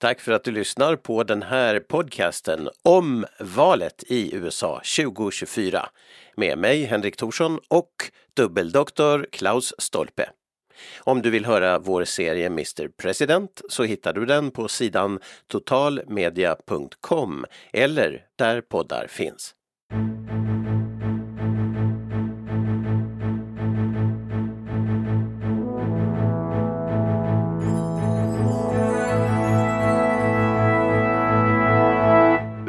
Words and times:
Tack 0.00 0.20
för 0.20 0.32
att 0.32 0.44
du 0.44 0.50
lyssnar 0.50 0.96
på 0.96 1.22
den 1.22 1.42
här 1.42 1.80
podcasten 1.80 2.68
om 2.82 3.26
valet 3.40 4.04
i 4.06 4.34
USA 4.34 4.80
2024 4.96 5.88
med 6.36 6.58
mig 6.58 6.84
Henrik 6.84 7.16
Thorsson 7.16 7.58
och 7.68 7.90
dubbeldoktor 8.36 9.26
Klaus 9.32 9.74
Stolpe. 9.78 10.30
Om 11.00 11.22
du 11.22 11.30
vill 11.30 11.46
höra 11.46 11.78
vår 11.78 12.04
serie 12.04 12.46
Mr 12.46 12.88
President 12.88 13.62
så 13.68 13.84
hittar 13.84 14.12
du 14.12 14.26
den 14.26 14.50
på 14.50 14.68
sidan 14.68 15.20
totalmedia.com 15.46 17.44
eller 17.72 18.22
där 18.36 18.60
poddar 18.60 19.06
finns. 19.08 19.54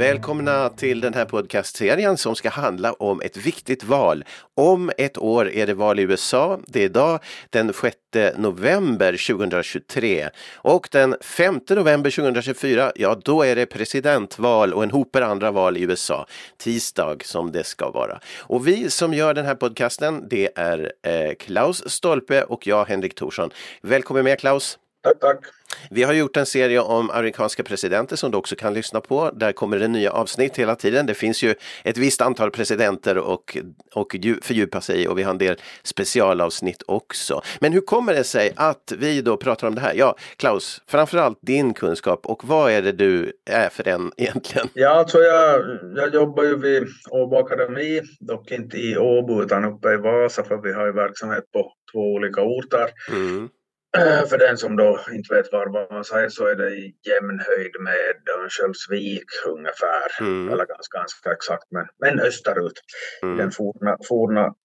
Välkomna 0.09 0.70
till 0.70 1.02
den 1.02 1.13
här 1.13 1.26
podcastserien 1.26 2.17
som 2.17 2.36
ska 2.36 2.50
handla 2.50 2.94
om 2.94 3.22
ett 3.22 3.38
viktigt 3.38 3.84
val. 3.84 4.23
Om 4.55 4.91
ett 4.98 5.17
år 5.17 5.50
är 5.50 5.67
det 5.67 5.73
val 5.73 6.00
i 6.00 6.04
USA. 6.04 6.59
Det 6.67 6.80
är 6.80 6.86
idag 6.86 7.20
den 7.50 7.73
6 7.73 7.98
november 8.36 9.27
2023 9.27 10.30
och 10.55 10.88
den 10.91 11.16
5 11.22 11.59
november 11.70 12.09
2024, 12.09 12.91
ja 12.95 13.20
då 13.23 13.44
är 13.44 13.55
det 13.55 13.66
presidentval 13.66 14.73
och 14.73 14.84
en 14.84 14.91
hoper 14.91 15.22
andra 15.22 15.52
val 15.52 15.77
i 15.77 15.81
USA. 15.81 16.26
Tisdag 16.58 17.23
som 17.23 17.52
det 17.52 17.64
ska 17.64 17.91
vara. 17.91 18.20
Och 18.38 18.67
vi 18.67 18.89
som 18.89 19.14
gör 19.14 19.34
den 19.34 19.45
här 19.45 19.55
podcasten, 19.55 20.28
det 20.30 20.50
är 20.55 20.91
eh, 21.03 21.34
Klaus 21.39 21.89
Stolpe 21.89 22.44
och 22.44 22.67
jag 22.67 22.86
Henrik 22.86 23.16
Thorsson. 23.16 23.50
Välkommen 23.81 24.23
med 24.23 24.39
Klaus! 24.39 24.78
Tack, 25.03 25.20
tack. 25.20 25.59
Vi 25.90 26.04
har 26.04 26.14
gjort 26.14 26.38
en 26.38 26.46
serie 26.46 26.80
om 26.80 27.09
amerikanska 27.09 27.64
presidenter 27.64 28.16
som 28.16 28.32
du 28.32 28.38
också 28.38 28.55
kan 28.55 28.73
lyssna 28.73 29.02
på. 29.02 29.31
Där 29.34 29.52
kommer 29.52 29.80
det 29.80 29.88
nya 29.88 30.12
avsnitt 30.12 30.58
hela 30.58 30.75
tiden. 30.75 31.06
Det 31.06 31.14
finns 31.14 31.44
ju 31.44 31.56
ett 31.84 31.98
visst 31.98 32.22
antal 32.22 32.52
presidenter 32.52 33.17
och, 33.17 33.58
och 33.95 34.16
fördjupa 34.42 34.81
sig 34.81 35.03
i 35.03 35.08
och 35.08 35.17
vi 35.17 35.23
har 35.23 35.31
en 35.31 35.38
del 35.38 35.56
specialavsnitt 35.84 36.84
också. 36.88 37.42
Men 37.59 37.73
hur 37.73 37.81
kommer 37.81 38.14
det 38.14 38.23
sig 38.23 38.53
att 38.56 38.94
vi 38.97 39.22
då 39.22 39.38
pratar 39.38 39.67
om 39.67 39.75
det 39.75 39.81
här? 39.81 39.94
Ja, 39.95 40.16
Klaus, 40.38 40.81
framförallt 40.88 41.40
din 41.42 41.73
kunskap 41.73 42.25
och 42.25 42.45
vad 42.45 42.72
är 42.72 42.81
det 42.81 42.92
du 42.92 43.34
är 43.45 43.70
för 43.70 43.88
en 43.88 44.12
egentligen? 44.17 44.67
Ja, 44.73 44.90
alltså 44.90 45.17
jag, 45.17 45.62
jag 45.95 46.14
jobbar 46.14 46.44
ju 46.44 46.58
vid 46.58 46.88
Åbo 47.09 47.36
Akademi, 47.36 48.02
dock 48.20 48.52
inte 48.52 48.78
i 48.78 48.97
Åbo 48.97 49.44
utan 49.44 49.66
uppe 49.66 49.94
i 49.94 49.97
Vasa 49.97 50.44
för 50.44 50.58
vi 50.58 50.73
har 50.73 50.86
ju 50.86 50.92
verksamhet 50.92 51.44
på 51.53 51.72
två 51.92 52.00
olika 52.00 52.42
orter. 52.42 52.88
Mm. 53.12 53.50
Eh, 53.98 54.26
för 54.26 54.38
den 54.38 54.58
som 54.58 54.76
då 54.76 55.00
inte 55.12 55.34
vet 55.34 55.52
var 55.52 55.92
man 55.94 56.04
säger 56.04 56.30
så 56.30 56.48
är 56.48 56.56
det 56.56 56.70
i 56.70 56.95
jämn 57.08 57.40
höjd 57.40 57.72
med 57.80 58.36
Örnsköldsvik 58.40 59.26
ungefär. 59.48 60.22
Mm. 60.22 60.54
Eller 60.54 60.66
ganska, 60.66 60.98
ganska 60.98 61.31
exakt, 61.31 61.72
men, 61.72 61.88
men 62.00 62.20
österut. 62.20 62.81
Mm. 63.22 63.38
Den 63.38 63.52
forna, 63.52 63.98
forna 64.08 64.56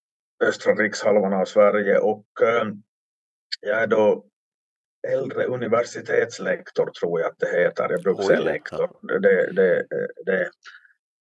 östra 0.45 0.75
rikshalvan 0.75 1.33
av 1.33 1.45
Sverige. 1.45 1.99
Och 1.99 2.27
äh, 2.43 2.67
jag 3.61 3.83
är 3.83 3.87
då 3.87 4.25
äldre 5.09 5.45
universitetslektor 5.45 6.91
tror 7.01 7.21
jag 7.21 7.31
att 7.31 7.39
det 7.39 7.61
heter. 7.61 7.89
Jag 7.91 8.03
brukar 8.03 8.23
säga 8.23 8.41
lektor. 8.41 8.91
Det, 9.03 9.19
det, 9.19 9.53
det, 9.53 9.87
det, 10.27 10.51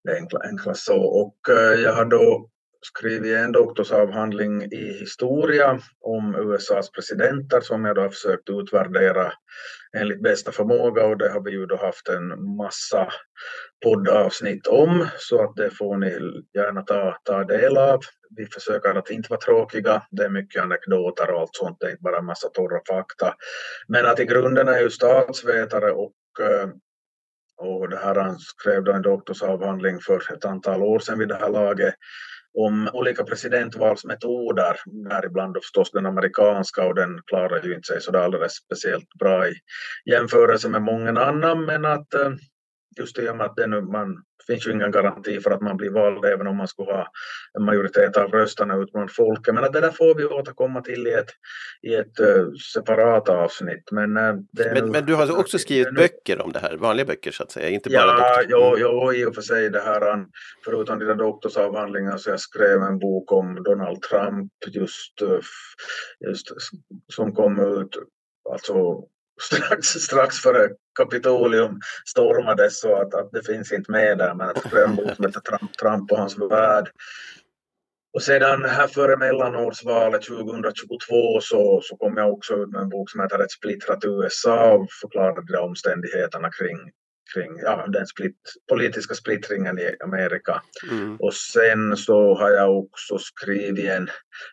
det 0.03 0.11
är 0.11 0.15
enkla, 0.15 0.39
enkla 0.39 0.73
så. 0.73 1.03
Och 1.03 1.49
äh, 1.49 1.81
jag 1.81 1.93
har 1.93 2.05
då 2.05 2.49
skrivit 2.85 3.37
en 3.37 3.51
doktorsavhandling 3.51 4.63
i 4.63 4.97
historia 4.99 5.79
om 6.01 6.35
USAs 6.35 6.91
presidenter 6.91 7.61
som 7.61 7.85
jag 7.85 7.95
då 7.95 8.01
har 8.01 8.09
försökt 8.09 8.49
utvärdera 8.49 9.31
enligt 9.97 10.23
bästa 10.23 10.51
förmåga 10.51 11.05
och 11.05 11.17
det 11.17 11.29
har 11.29 11.41
vi 11.41 11.51
ju 11.51 11.65
då 11.65 11.75
haft 11.75 12.09
en 12.09 12.55
massa 12.57 13.07
poddavsnitt 13.83 14.67
om 14.67 15.07
så 15.17 15.43
att 15.43 15.55
det 15.55 15.69
får 15.69 15.97
ni 15.97 16.19
gärna 16.53 16.81
ta, 16.81 17.17
ta 17.23 17.43
del 17.43 17.77
av. 17.77 17.99
Vi 18.35 18.45
försöker 18.45 18.95
att 18.95 19.09
inte 19.09 19.29
vara 19.29 19.39
tråkiga, 19.39 20.03
det 20.11 20.23
är 20.23 20.29
mycket 20.29 20.63
anekdoter 20.63 21.31
och 21.31 21.41
allt 21.41 21.55
sånt, 21.55 21.77
det 21.79 21.85
är 21.85 21.91
inte 21.91 22.03
bara 22.03 22.17
en 22.17 22.25
massa 22.25 22.49
torra 22.49 22.81
fakta. 22.89 23.33
Men 23.87 24.05
att 24.05 24.19
i 24.19 24.25
grunden 24.25 24.67
är 24.67 24.79
ju 24.79 24.89
statsvetare 24.89 25.91
och 25.91 26.13
eh, 26.41 26.69
och 27.57 27.89
det 27.89 27.97
här 27.97 28.15
han 28.15 28.39
skrev 28.39 28.83
då 28.83 28.91
en 28.91 29.01
doktorsavhandling 29.01 29.99
för 29.99 30.33
ett 30.33 30.45
antal 30.45 30.83
år 30.83 30.99
sedan 30.99 31.19
vid 31.19 31.27
det 31.27 31.35
här 31.35 31.49
laget 31.49 31.93
om 32.53 32.89
olika 32.93 33.23
presidentvalsmetoder, 33.23 34.75
däribland 34.85 35.57
förstås 35.63 35.91
den 35.91 36.05
amerikanska 36.05 36.85
och 36.85 36.95
den 36.95 37.21
klarar 37.25 37.63
ju 37.63 37.75
inte 37.75 37.87
sig 37.87 38.01
så 38.01 38.17
alldeles 38.17 38.53
speciellt 38.53 39.13
bra 39.19 39.47
i 39.47 39.53
jämförelse 40.11 40.69
med 40.69 40.81
många 40.81 41.21
annan 41.21 41.65
men 41.65 41.85
att 41.85 42.13
eh, 42.13 42.31
just 42.97 43.19
i 43.19 43.29
och 43.29 43.37
med 43.37 43.45
att 43.45 43.55
det 43.55 43.67
nu, 43.67 43.81
man 43.81 44.23
finns 44.47 44.67
ju 44.67 44.71
ingen 44.71 44.91
garanti 44.91 45.39
för 45.39 45.51
att 45.51 45.61
man 45.61 45.77
blir 45.77 45.89
vald 45.89 46.25
även 46.25 46.47
om 46.47 46.57
man 46.57 46.67
skulle 46.67 46.91
ha 46.91 47.07
en 47.53 47.65
majoritet 47.65 48.17
av 48.17 48.31
rösterna 48.31 48.75
ut 48.75 48.91
bland 48.91 49.11
folket. 49.11 49.53
Men 49.53 49.71
det 49.71 49.81
där 49.81 49.91
får 49.91 50.15
vi 50.15 50.25
återkomma 50.25 50.81
till 50.81 51.07
i 51.07 51.13
ett, 51.13 51.29
i 51.81 51.95
ett 51.95 52.19
uh, 52.19 52.53
separat 52.73 53.29
avsnitt. 53.29 53.91
Men, 53.91 54.17
uh, 54.17 54.35
men, 54.51 54.73
nu, 54.73 54.91
men, 54.91 55.05
du 55.05 55.15
har 55.15 55.39
också 55.39 55.59
skrivit 55.59 55.87
nu, 55.91 55.97
böcker 55.97 56.41
om 56.41 56.51
det 56.51 56.59
här, 56.59 56.77
vanliga 56.77 57.05
böcker 57.05 57.31
så 57.31 57.43
att 57.43 57.51
säga, 57.51 57.69
inte 57.69 57.89
bara 57.89 57.95
Ja, 57.95 58.43
jo, 58.47 58.75
jo, 58.77 59.13
i 59.13 59.25
och 59.25 59.35
för 59.35 59.41
sig 59.41 59.69
det 59.69 59.81
här, 59.81 60.25
förutom 60.65 60.99
dina 60.99 61.13
doktorsavhandlingar 61.13 62.17
så 62.17 62.29
jag 62.29 62.39
skrev 62.39 62.81
en 62.81 62.99
bok 62.99 63.31
om 63.31 63.63
Donald 63.63 64.01
Trump 64.01 64.51
just, 64.67 65.21
uh, 65.21 65.39
just 66.27 66.47
som 67.07 67.33
kom 67.33 67.59
ut 67.59 67.97
alltså 68.51 69.03
strax, 69.41 69.87
strax 69.87 70.37
före 70.37 70.69
Kapitolium 70.97 71.79
stormades 72.05 72.79
så 72.79 73.01
att, 73.01 73.13
att 73.13 73.31
det 73.31 73.45
finns 73.45 73.71
inte 73.71 73.91
med 73.91 74.17
där 74.17 74.33
men 74.33 74.49
att 74.49 74.71
Grönbok 74.71 75.19
bok 75.19 75.41
Trump, 75.41 75.77
Trump 75.77 76.11
och 76.11 76.17
hans 76.17 76.37
värld. 76.37 76.89
Och 78.13 78.23
sedan 78.23 78.65
här 78.65 78.87
före 78.87 79.17
mellanårsvalet 79.17 80.21
2022 80.21 81.41
så, 81.41 81.81
så 81.83 81.97
kom 81.97 82.17
jag 82.17 82.33
också 82.33 82.53
ut 82.55 82.69
med 82.69 82.81
en 82.81 82.89
bok 82.89 83.09
som 83.09 83.21
heter 83.21 83.39
Ett 83.39 83.51
splittrat 83.51 84.05
USA 84.05 84.73
och 84.73 84.87
förklarade 85.01 85.57
omständigheterna 85.57 86.51
kring, 86.51 86.79
kring 87.33 87.59
ja, 87.63 87.87
den 87.87 88.07
split, 88.07 88.37
politiska 88.69 89.13
splittringen 89.13 89.79
i 89.79 89.95
Amerika. 90.03 90.61
Mm. 90.91 91.15
Och 91.15 91.33
sen 91.33 91.97
så 91.97 92.35
har 92.35 92.49
jag 92.49 92.77
också 92.77 93.17
skrivit 93.17 93.85
en 93.89 94.09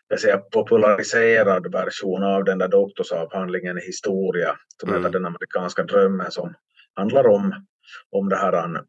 jag 0.07 0.19
säger, 0.19 0.37
populariserad 0.37 1.71
version 1.71 2.23
av 2.23 2.43
den 2.43 2.57
där 2.57 2.67
doktorsavhandlingen 2.67 3.77
i 3.77 3.81
historia 3.81 4.55
som 4.81 4.89
mm. 4.89 5.01
heter 5.01 5.13
Den 5.13 5.25
amerikanska 5.25 5.83
drömmen 5.83 6.31
som 6.31 6.53
handlar 6.95 7.27
om, 7.27 7.65
om 8.11 8.29
det 8.29 8.35
här 8.35 8.69
uh, 8.69 8.81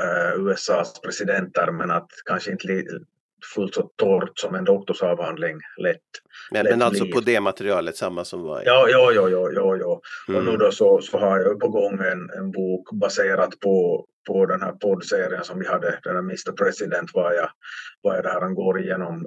eh, 0.00 0.40
USAs 0.40 1.00
presidenter 1.00 1.72
men 1.72 1.90
att 1.90 2.10
kanske 2.24 2.50
inte 2.50 2.66
fullt 3.54 3.74
så 3.74 3.90
torrt 3.96 4.38
som 4.38 4.54
en 4.54 4.64
doktorsavhandling 4.64 5.58
lätt. 5.76 6.00
Men, 6.50 6.64
lätt 6.64 6.72
men 6.72 6.82
alltså 6.82 7.04
liv. 7.04 7.12
på 7.12 7.20
det 7.20 7.40
materialet 7.40 7.96
samma 7.96 8.24
som 8.24 8.42
var? 8.42 8.62
Ja, 8.64 8.88
ja, 8.88 9.12
ja, 9.12 9.28
ja, 9.28 9.50
ja, 9.52 9.76
ja. 9.76 10.00
Mm. 10.28 10.38
och 10.38 10.52
nu 10.52 10.56
då 10.56 10.72
så, 10.72 11.00
så 11.00 11.18
har 11.18 11.38
jag 11.38 11.60
på 11.60 11.68
gång 11.68 12.00
en, 12.00 12.30
en 12.38 12.50
bok 12.50 12.90
baserat 12.92 13.60
på, 13.60 14.06
på 14.26 14.46
den 14.46 14.62
här 14.62 14.72
poddserien 14.72 15.44
som 15.44 15.58
vi 15.58 15.66
hade, 15.66 16.00
den 16.02 16.14
här 16.14 16.22
Mr 16.22 16.52
President, 16.52 17.10
var 17.14 17.32
jag, 17.32 17.50
var 18.02 18.14
jag 18.14 18.24
där 18.24 18.40
han 18.40 18.54
går 18.54 18.80
igenom 18.80 19.26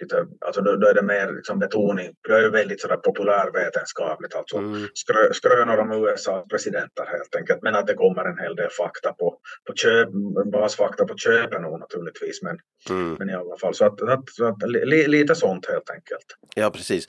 lite, 0.00 0.26
alltså 0.40 0.60
då, 0.62 0.76
då 0.76 0.86
är 0.86 0.94
det 0.94 1.02
mer 1.02 1.32
liksom 1.32 1.58
betoning, 1.58 2.14
det 2.28 2.34
är 2.34 2.40
ju 2.40 2.50
väldigt 2.50 2.80
sådär 2.80 2.96
populärvetenskapligt, 2.96 4.34
alltså 4.34 4.56
mm. 4.56 4.88
skrö, 4.94 5.32
skrönor 5.32 5.78
om 5.78 5.92
USAs 5.92 6.48
presidenter 6.48 7.06
helt 7.06 7.34
enkelt, 7.36 7.62
men 7.62 7.74
att 7.74 7.86
det 7.86 7.94
kommer 7.94 8.24
en 8.24 8.38
hel 8.38 8.56
del 8.56 8.70
fakta 8.70 9.12
på, 9.12 9.38
på 9.66 9.74
köp, 9.74 10.08
basfakta 10.52 11.04
på 11.04 11.16
köpen 11.16 11.62
nog 11.62 11.80
naturligtvis, 11.80 12.42
men, 12.42 12.58
mm. 12.90 13.14
men 13.18 13.30
i 13.30 13.34
alla 13.34 13.56
fall 13.56 13.74
så 13.74 13.84
att, 13.84 14.02
att, 14.02 14.40
att 14.42 14.70
li, 14.70 15.06
lite 15.08 15.34
sånt 15.34 15.66
helt 15.66 15.90
enkelt. 15.90 16.26
Ja, 16.54 16.70
precis. 16.70 17.08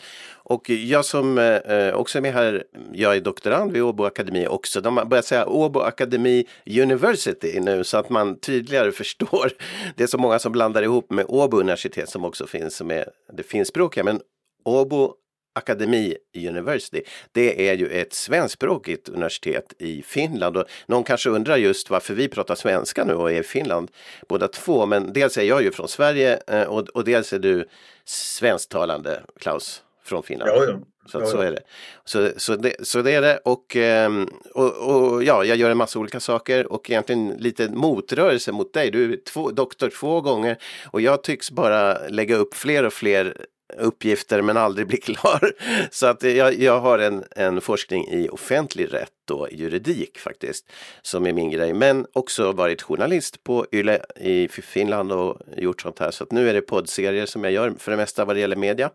Och 0.50 0.70
jag 0.70 1.06
som 1.06 1.38
eh, 1.38 1.56
eh, 1.56 1.94
också 1.94 2.18
är 2.18 2.22
med 2.22 2.34
här, 2.34 2.64
jag 2.94 3.16
är 3.16 3.22
doktorand 3.22 3.72
vid 3.72 3.84
Åbo 3.84 4.04
Akademi 4.04 4.48
också, 4.48 4.82
de 4.82 4.98
har 4.98 5.06
börjat 5.06 5.26
säga 5.26 5.48
Åbo 5.48 5.80
Akademi 5.80 6.46
University 6.66 7.60
nu 7.60 7.84
så 7.84 7.98
att 7.98 8.10
man 8.10 8.40
tydligare 8.40 8.92
förstår. 9.02 9.52
Det 9.96 10.04
är 10.04 10.08
så 10.08 10.18
många 10.18 10.40
som 10.40 10.52
blandar 10.52 10.84
ihop 10.84 11.12
med 11.12 11.26
Åbo 11.28 11.60
universitet 11.60 12.10
som 12.10 12.26
också 12.26 12.48
finns 12.48 12.76
som 12.76 12.92
är 12.92 13.10
det 13.34 13.44
finskspråkiga. 13.44 14.04
Men 14.04 14.22
Åbo 14.66 15.14
Akademi 15.56 16.16
University, 16.38 17.02
det 17.32 17.70
är 17.70 17.74
ju 17.74 17.88
ett 17.88 18.14
svenskspråkigt 18.14 19.10
universitet 19.10 19.74
i 19.80 20.02
Finland. 20.02 20.58
Och 20.58 20.66
någon 20.86 21.04
kanske 21.04 21.30
undrar 21.30 21.58
just 21.58 21.90
varför 21.90 22.14
vi 22.14 22.28
pratar 22.28 22.56
svenska 22.56 23.06
nu 23.06 23.14
och 23.14 23.32
är 23.32 23.40
i 23.40 23.44
Finland 23.44 23.92
båda 24.30 24.48
två. 24.48 24.86
Men 24.86 25.14
dels 25.14 25.38
är 25.38 25.44
jag 25.44 25.64
ju 25.64 25.72
från 25.72 25.88
Sverige 25.88 26.40
eh, 26.48 26.64
och, 26.64 26.90
och 26.90 27.04
dels 27.04 27.34
är 27.34 27.40
du 27.40 27.68
svensktalande, 28.06 29.22
Klaus, 29.40 29.84
från 30.10 30.24
Finland. 30.24 30.52
Ja, 30.52 30.66
ja. 30.66 30.80
Så, 31.06 31.26
så 31.26 31.38
är 31.38 31.52
det. 31.52 31.62
Så, 32.06 32.30
så, 32.38 32.56
det. 32.56 32.88
så 32.88 33.02
det 33.02 33.12
är 33.12 33.22
det 33.22 33.38
och, 33.46 33.76
ehm, 33.76 34.30
och, 34.54 34.78
och, 34.78 35.24
ja, 35.24 35.46
jag 35.46 35.58
gör 35.58 35.70
en 35.70 35.78
massa 35.78 36.00
olika 36.00 36.20
saker 36.20 36.72
och 36.72 36.90
egentligen 36.90 37.28
lite 37.38 37.70
motrörelse 37.70 38.52
mot 38.52 38.74
dig. 38.74 38.92
Du 38.92 39.14
är 39.14 39.18
två, 39.18 39.52
doktor 39.52 39.90
två 39.90 40.22
gånger 40.22 40.58
och 40.92 41.02
jag 41.02 41.24
tycks 41.24 41.52
bara 41.52 42.08
lägga 42.08 42.36
upp 42.36 42.56
fler 42.56 42.84
och 42.84 42.94
fler 42.94 43.46
uppgifter 43.78 44.42
men 44.42 44.58
aldrig 44.58 44.88
blir 44.88 44.98
klar. 45.02 45.52
Så 45.92 46.08
att 46.08 46.24
jag, 46.24 46.60
jag 46.60 46.80
har 46.80 47.00
en, 47.00 47.24
en 47.36 47.62
forskning 47.62 48.08
i 48.08 48.30
offentlig 48.30 48.94
rätt 48.94 49.32
och 49.32 49.48
juridik 49.52 50.20
faktiskt, 50.20 50.72
som 51.02 51.26
är 51.26 51.34
min 51.34 51.52
grej. 51.52 51.74
Men 51.74 52.06
också 52.14 52.52
varit 52.52 52.82
journalist 52.82 53.44
på 53.44 53.66
YLE 53.72 54.06
i 54.16 54.48
Finland 54.48 55.12
och 55.12 55.42
gjort 55.58 55.82
sånt 55.82 56.00
här. 56.00 56.12
Så 56.12 56.24
att 56.24 56.32
nu 56.32 56.50
är 56.50 56.54
det 56.54 56.62
poddserier 56.62 57.26
som 57.26 57.44
jag 57.44 57.54
gör 57.54 57.74
för 57.80 57.92
det 57.92 57.98
mesta 57.98 58.26
vad 58.26 58.36
det 58.36 58.40
gäller 58.40 58.56
media. 58.56 58.90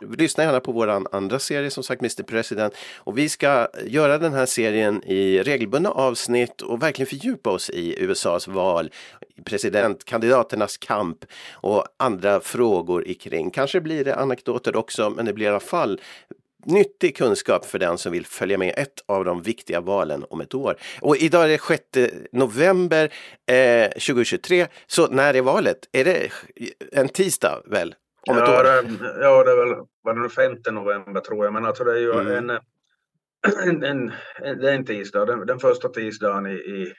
Lyssna 0.00 0.44
gärna 0.44 0.60
på 0.60 0.72
vår 0.72 1.14
andra 1.16 1.38
serie 1.38 1.70
som 1.70 1.82
sagt 1.82 2.02
Mr 2.02 2.22
President 2.22 2.74
och 2.96 3.18
vi 3.18 3.28
ska 3.28 3.68
göra 3.86 4.18
den 4.18 4.32
här 4.32 4.46
serien 4.46 5.04
i 5.04 5.42
regelbundna 5.42 5.90
avsnitt 5.90 6.62
och 6.62 6.82
verkligen 6.82 7.06
fördjupa 7.06 7.50
oss 7.50 7.70
i 7.70 8.04
USAs 8.04 8.48
val, 8.48 8.90
presidentkandidaternas 9.44 10.76
kamp 10.76 11.24
och 11.52 11.84
andra 11.96 12.40
frågor 12.40 13.08
i 13.08 13.14
kring. 13.14 13.50
Kanske 13.50 13.80
blir 13.80 14.04
det 14.04 14.14
anekdoter 14.14 14.76
också, 14.76 15.10
men 15.10 15.26
det 15.26 15.32
blir 15.32 15.46
i 15.46 15.48
alla 15.48 15.60
fall 15.60 16.00
nyttig 16.64 17.16
kunskap 17.16 17.66
för 17.66 17.78
den 17.78 17.98
som 17.98 18.12
vill 18.12 18.26
följa 18.26 18.58
med 18.58 18.74
ett 18.76 19.04
av 19.06 19.24
de 19.24 19.42
viktiga 19.42 19.80
valen 19.80 20.24
om 20.30 20.40
ett 20.40 20.54
år. 20.54 20.76
Och 21.00 21.16
idag 21.16 21.44
är 21.44 21.48
det 21.48 21.80
6 21.94 22.14
november 22.32 23.12
eh, 23.46 23.88
2023, 23.88 24.66
så 24.86 25.06
när 25.06 25.34
är 25.34 25.42
valet? 25.42 25.88
Är 25.92 26.04
det 26.04 26.32
en 26.92 27.08
tisdag 27.08 27.62
väl? 27.66 27.94
Om 28.28 28.36
ett 28.36 28.42
ja, 28.46 28.60
år? 28.60 28.64
Det, 28.64 29.22
ja, 29.22 29.44
det 29.44 29.50
är 29.50 29.66
väl 29.66 29.86
var 30.02 30.14
det 30.14 30.28
5 30.28 30.74
november 30.74 31.20
tror 31.20 31.44
jag, 31.44 31.54
men 31.54 31.64
alltså 31.64 31.84
det 31.84 31.92
är 31.92 31.98
ju 31.98 32.12
mm. 32.12 32.26
en, 32.26 32.50
en, 32.50 33.84
en, 33.84 34.12
en, 34.42 34.58
det 34.58 34.70
är 34.70 34.74
en 34.74 34.84
tisdag, 34.84 35.26
den, 35.26 35.46
den 35.46 35.58
första 35.58 35.88
tisdagen 35.88 36.46
i, 36.46 36.54
i, 36.54 36.92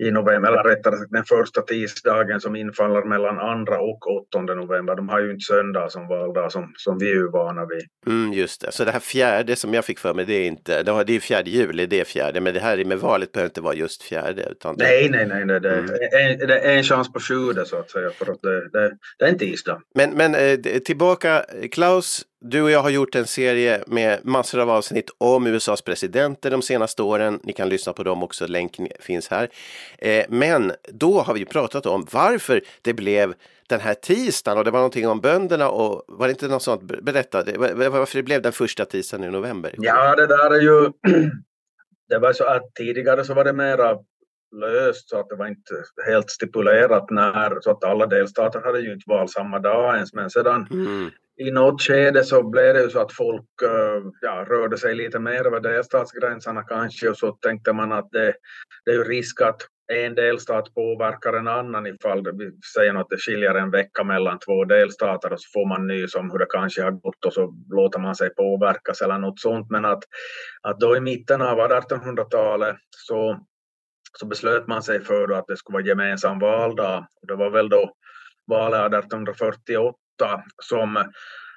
i 0.00 0.10
november, 0.10 0.48
eller 0.48 0.62
rättare 0.62 0.96
sagt 0.96 1.10
den 1.10 1.24
första 1.24 1.60
tisdagen 1.62 2.40
som 2.40 2.56
infaller 2.56 3.04
mellan 3.04 3.38
andra 3.38 3.80
och 3.80 4.26
8 4.28 4.40
november. 4.40 4.96
De 4.96 5.08
har 5.08 5.20
ju 5.20 5.30
inte 5.30 5.44
söndag 5.44 5.88
som 5.88 6.08
valdag 6.08 6.52
som, 6.52 6.72
som 6.76 6.98
vi 6.98 7.10
är 7.10 7.14
ju 7.14 7.30
vana 7.30 7.66
vid. 7.66 7.82
Mm, 8.06 8.32
just 8.32 8.60
det, 8.60 8.72
så 8.72 8.84
det 8.84 8.90
här 8.90 9.00
fjärde 9.00 9.56
som 9.56 9.74
jag 9.74 9.84
fick 9.84 9.98
för 9.98 10.14
mig, 10.14 10.24
det 10.24 10.34
är 10.34 10.46
inte, 10.46 10.82
det 10.82 10.90
är 10.90 11.20
fjärde 11.20 11.50
juli, 11.50 11.86
det 11.86 12.00
är 12.00 12.04
fjärde, 12.04 12.40
men 12.40 12.54
det 12.54 12.60
här 12.60 12.84
med 12.84 12.98
valet 12.98 13.32
behöver 13.32 13.48
inte 13.48 13.60
vara 13.60 13.74
just 13.74 14.02
fjärde. 14.02 14.48
Utan 14.50 14.76
det... 14.76 14.84
Nej, 14.84 15.08
nej, 15.10 15.26
nej, 15.26 15.44
nej 15.44 15.60
det, 15.60 15.78
mm. 15.78 15.90
är, 15.90 16.46
det 16.46 16.58
är 16.58 16.76
en 16.76 16.82
chans 16.82 17.12
på 17.12 17.20
sju 17.20 17.64
så 17.66 17.76
att 17.76 17.90
säga, 17.90 18.10
för 18.10 18.32
att 18.32 18.42
det, 18.42 18.68
det, 18.68 18.96
det 19.18 19.24
är 19.24 19.28
en 19.28 19.38
tisdag. 19.38 19.80
Men, 19.94 20.10
men 20.10 20.34
eh, 20.34 20.58
tillbaka, 20.84 21.44
Klaus, 21.72 22.24
du 22.40 22.62
och 22.62 22.70
jag 22.70 22.82
har 22.82 22.90
gjort 22.90 23.14
en 23.14 23.26
serie 23.26 23.84
med 23.86 24.20
massor 24.24 24.60
av 24.60 24.70
avsnitt 24.70 25.10
om 25.18 25.46
USAs 25.46 25.82
presidenter 25.82 26.50
de 26.50 26.62
senaste 26.62 27.02
åren. 27.02 27.40
Ni 27.42 27.52
kan 27.52 27.68
lyssna 27.68 27.92
på 27.92 28.02
dem 28.02 28.22
också, 28.22 28.46
länken 28.46 28.88
finns 29.00 29.28
här. 29.28 29.48
Eh, 29.98 30.24
men 30.28 30.72
då 30.88 31.20
har 31.20 31.34
vi 31.34 31.44
pratat 31.44 31.86
om 31.86 32.06
varför 32.12 32.62
det 32.82 32.94
blev 32.94 33.34
den 33.68 33.80
här 33.80 33.94
tisdagen 33.94 34.58
och 34.58 34.64
det 34.64 34.70
var 34.70 34.78
någonting 34.78 35.08
om 35.08 35.20
bönderna 35.20 35.70
och 35.70 36.04
var 36.08 36.26
det 36.26 36.30
inte 36.30 36.48
något 36.48 36.62
sånt? 36.62 36.82
Berätta, 36.82 37.44
varför 37.90 38.18
det 38.18 38.22
blev 38.22 38.42
den 38.42 38.52
första 38.52 38.84
tisdagen 38.84 39.24
i 39.24 39.30
november? 39.30 39.74
Ja, 39.78 40.16
det 40.16 40.26
där 40.26 40.50
är 40.50 40.60
ju... 40.60 40.90
Det 42.08 42.18
var 42.18 42.32
så 42.32 42.44
att 42.44 42.74
tidigare 42.74 43.24
så 43.24 43.34
var 43.34 43.44
det 43.44 43.52
mera 43.52 43.98
löst 44.52 45.08
så 45.08 45.20
att 45.20 45.28
det 45.28 45.36
var 45.36 45.46
inte 45.46 45.74
helt 46.06 46.30
stipulerat 46.30 47.10
när, 47.10 47.60
så 47.60 47.70
att 47.70 47.84
alla 47.84 48.06
delstater 48.06 48.60
hade 48.60 48.80
ju 48.80 48.92
inte 48.92 49.10
val 49.10 49.28
samma 49.28 49.58
dag 49.58 49.94
ens, 49.94 50.14
men 50.14 50.30
sedan 50.30 50.66
mm. 50.70 51.10
i 51.36 51.50
något 51.50 51.82
skede 51.82 52.24
så 52.24 52.42
blev 52.42 52.74
det 52.74 52.82
ju 52.82 52.90
så 52.90 53.00
att 53.00 53.12
folk 53.12 53.62
eh, 53.62 54.02
ja, 54.20 54.44
rörde 54.48 54.78
sig 54.78 54.94
lite 54.94 55.18
mer 55.18 55.46
över 55.46 55.60
delstatsgränserna 55.60 56.62
kanske. 56.62 57.08
Och 57.08 57.18
så 57.18 57.32
tänkte 57.32 57.72
man 57.72 57.92
att 57.92 58.10
det, 58.10 58.34
det 58.84 58.90
är 58.90 58.94
ju 58.94 59.04
risk 59.04 59.40
att 59.40 59.62
en 59.92 60.14
delstat 60.14 60.74
påverkar 60.74 61.32
en 61.32 61.48
annan 61.48 61.86
ifall 61.86 62.22
det, 62.22 62.32
vi 62.32 62.50
säger 62.74 62.94
att 62.94 63.10
det 63.10 63.16
skiljer 63.16 63.54
en 63.54 63.70
vecka 63.70 64.04
mellan 64.04 64.38
två 64.38 64.64
delstater 64.64 65.32
och 65.32 65.40
så 65.40 65.48
får 65.52 65.68
man 65.68 65.86
nys 65.86 66.14
om 66.14 66.30
hur 66.30 66.38
det 66.38 66.46
kanske 66.50 66.82
har 66.82 66.90
gått 66.90 67.24
och 67.26 67.32
så 67.32 67.54
låter 67.70 67.98
man 67.98 68.14
sig 68.14 68.34
påverkas 68.34 69.00
eller 69.02 69.18
något 69.18 69.40
sånt. 69.40 69.70
Men 69.70 69.84
att, 69.84 70.02
att 70.62 70.80
då 70.80 70.96
i 70.96 71.00
mitten 71.00 71.42
av 71.42 71.58
1800-talet 71.58 72.76
så, 72.90 73.46
så 74.18 74.26
beslöt 74.26 74.66
man 74.66 74.82
sig 74.82 75.04
för 75.04 75.32
att 75.32 75.46
det 75.46 75.56
skulle 75.56 75.74
vara 75.74 75.86
gemensam 75.86 76.38
valdag. 76.38 77.06
Det 77.28 77.34
var 77.34 77.50
väl 77.50 77.68
då 77.68 77.94
valet 78.46 78.94
1848 79.04 79.94
som, 80.62 81.12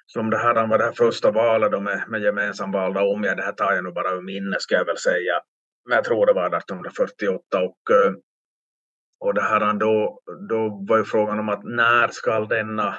som 0.05 0.29
det 0.29 0.37
här 0.37 0.67
var 0.67 0.77
det 0.77 0.83
här 0.83 0.91
första 0.91 1.31
valet 1.31 1.71
då 1.71 1.79
med, 1.79 2.03
med 2.07 2.21
gemensam 2.21 2.71
valda 2.71 3.03
om 3.03 3.23
jag, 3.23 3.37
det 3.37 3.43
här 3.43 3.51
tar 3.51 3.73
jag 3.73 3.83
nu 3.83 3.91
bara 3.91 4.11
ur 4.11 4.21
minne 4.21 4.55
ska 4.59 4.75
jag 4.75 4.85
väl 4.85 4.97
säga. 4.97 5.41
Men 5.89 5.95
jag 5.95 6.05
tror 6.05 6.25
det 6.25 6.33
var 6.33 6.47
1848 6.47 7.59
och, 7.59 7.95
eh, 7.95 8.13
och 9.19 9.33
det 9.33 9.41
här 9.41 9.73
då, 9.73 10.19
då 10.49 10.85
var 10.89 10.97
ju 10.97 11.03
frågan 11.03 11.39
om 11.39 11.49
att 11.49 11.63
när 11.63 12.07
ska 12.07 12.39
denna 12.39 12.95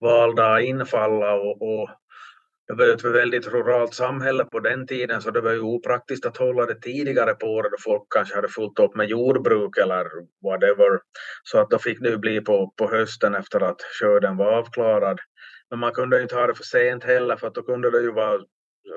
valdag 0.00 0.60
infalla 0.60 1.34
och, 1.34 1.62
och 1.62 1.90
det 2.70 2.86
var 2.86 2.94
ett 2.94 3.04
väldigt 3.04 3.46
ruralt 3.46 3.94
samhälle 3.94 4.44
på 4.44 4.60
den 4.60 4.86
tiden 4.86 5.22
så 5.22 5.30
det 5.30 5.40
var 5.40 5.52
ju 5.52 5.60
opraktiskt 5.60 6.26
att 6.26 6.36
hålla 6.36 6.66
det 6.66 6.80
tidigare 6.80 7.34
på 7.34 7.46
året 7.46 7.72
då 7.72 7.76
folk 7.80 8.02
kanske 8.10 8.34
hade 8.34 8.48
fullt 8.48 8.78
upp 8.78 8.96
med 8.96 9.08
jordbruk 9.08 9.76
eller 9.76 10.06
whatever. 10.44 11.00
Så 11.42 11.58
att 11.58 11.70
då 11.70 11.78
fick 11.78 12.00
det 12.00 12.18
bli 12.18 12.40
på, 12.40 12.72
på 12.76 12.90
hösten 12.90 13.34
efter 13.34 13.60
att 13.60 13.82
skörden 14.00 14.36
var 14.36 14.52
avklarad. 14.52 15.18
Men 15.70 15.78
man 15.78 15.92
kunde 15.92 16.22
inte 16.22 16.34
ha 16.34 16.46
det 16.46 16.54
för 16.54 16.64
sent 16.64 17.04
heller 17.04 17.36
för 17.36 17.46
att 17.46 17.54
då 17.54 17.62
kunde 17.62 17.90
det 17.90 18.00
ju 18.00 18.12
vara 18.12 18.40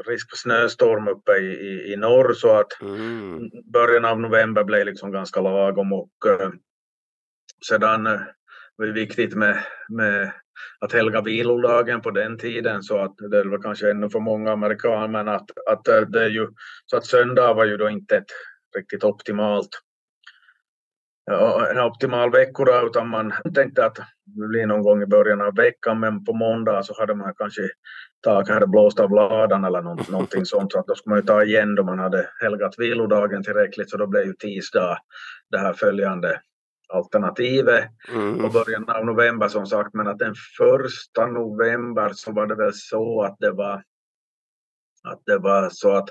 risk 0.08 0.30
för 0.30 0.38
snöstorm 0.38 1.08
uppe 1.08 1.31
i, 1.31 1.46
i, 1.46 1.94
i 1.94 1.96
norr 1.96 2.34
så 2.34 2.52
att 2.52 2.81
mm. 2.81 3.50
början 3.74 4.06
av 4.06 4.20
november 4.20 4.64
blev 4.64 4.86
liksom 4.86 5.12
ganska 5.12 5.42
lagom 5.42 5.94
och 5.94 6.12
uh, 6.28 6.50
sedan 7.70 8.08
det 8.78 8.84
var 8.84 8.86
det 8.86 8.94
viktigt 8.94 9.36
med, 9.36 9.64
med 9.90 10.31
att 10.80 10.94
helga 10.94 11.22
vilodagen 11.22 12.02
på 12.02 12.12
den 12.12 12.38
tiden 12.38 12.84
så 12.84 12.98
att 12.98 13.18
det 13.18 13.44
var 13.44 13.62
kanske 13.62 13.92
ännu 13.92 14.10
för 14.10 14.20
många 14.20 14.52
amerikaner 14.52 15.08
men 15.08 15.28
att, 15.28 15.50
att 15.70 15.84
det 15.84 16.24
är 16.24 16.30
ju 16.30 16.48
så 16.86 16.98
att 16.98 17.06
söndag 17.06 17.54
var 17.54 17.66
ju 17.66 17.78
då 17.78 17.90
inte 17.90 18.18
ett 18.18 18.31
riktigt 18.75 19.04
optimalt 19.04 19.70
en 21.72 21.80
optimal 21.80 22.31
veckodag, 22.31 22.86
utan 22.86 23.08
man 23.08 23.34
tänkte 23.56 23.86
att 23.86 23.96
det 24.25 24.48
blir 24.48 24.66
någon 24.66 24.84
gång 24.84 25.02
i 25.04 25.06
början 25.06 25.42
av 25.42 25.56
veckan 25.56 26.00
men 26.00 26.25
på 26.25 26.34
måndag 26.34 26.84
så 26.84 27.00
hade 27.00 27.16
man 27.16 27.34
kanske 27.38 27.62
taket 28.24 28.54
hade 28.54 28.68
blåst 28.68 29.00
av 29.00 29.12
ladan 29.12 29.64
eller 29.64 29.81
någonting 30.12 30.46
sånt 30.46 30.72
så 30.72 30.80
att 30.80 30.88
då 30.88 30.96
skulle 30.96 31.12
man 31.12 31.20
ju 31.20 31.25
ta 31.25 31.44
igen 31.44 31.75
då 31.75 31.84
man 31.84 32.00
hade 32.00 32.30
helgat 32.42 32.75
vilodagen 32.78 33.44
tillräckligt 33.44 33.90
så 33.90 33.98
då 33.98 34.08
blev 34.08 34.25
ju 34.25 34.34
tisdag 34.34 34.98
det 35.52 35.58
här 35.58 35.74
följande 35.74 36.40
alternativet 36.94 37.84
mm. 38.13 38.45
och 38.45 38.51
början 38.51 38.90
av 38.90 39.06
november 39.06 39.48
som 39.48 39.66
sagt 39.66 39.94
men 39.94 40.07
att 40.07 40.19
den 40.19 40.36
första 40.57 41.25
november 41.25 42.12
så 42.13 42.31
var 42.31 42.48
det 42.48 42.56
väl 42.56 42.74
så 42.74 43.24
att 43.24 43.38
det 43.40 43.51
var 43.51 43.84
att 45.04 45.22
det 45.25 45.38
var 45.38 45.69
så 45.69 45.92
att 45.92 46.10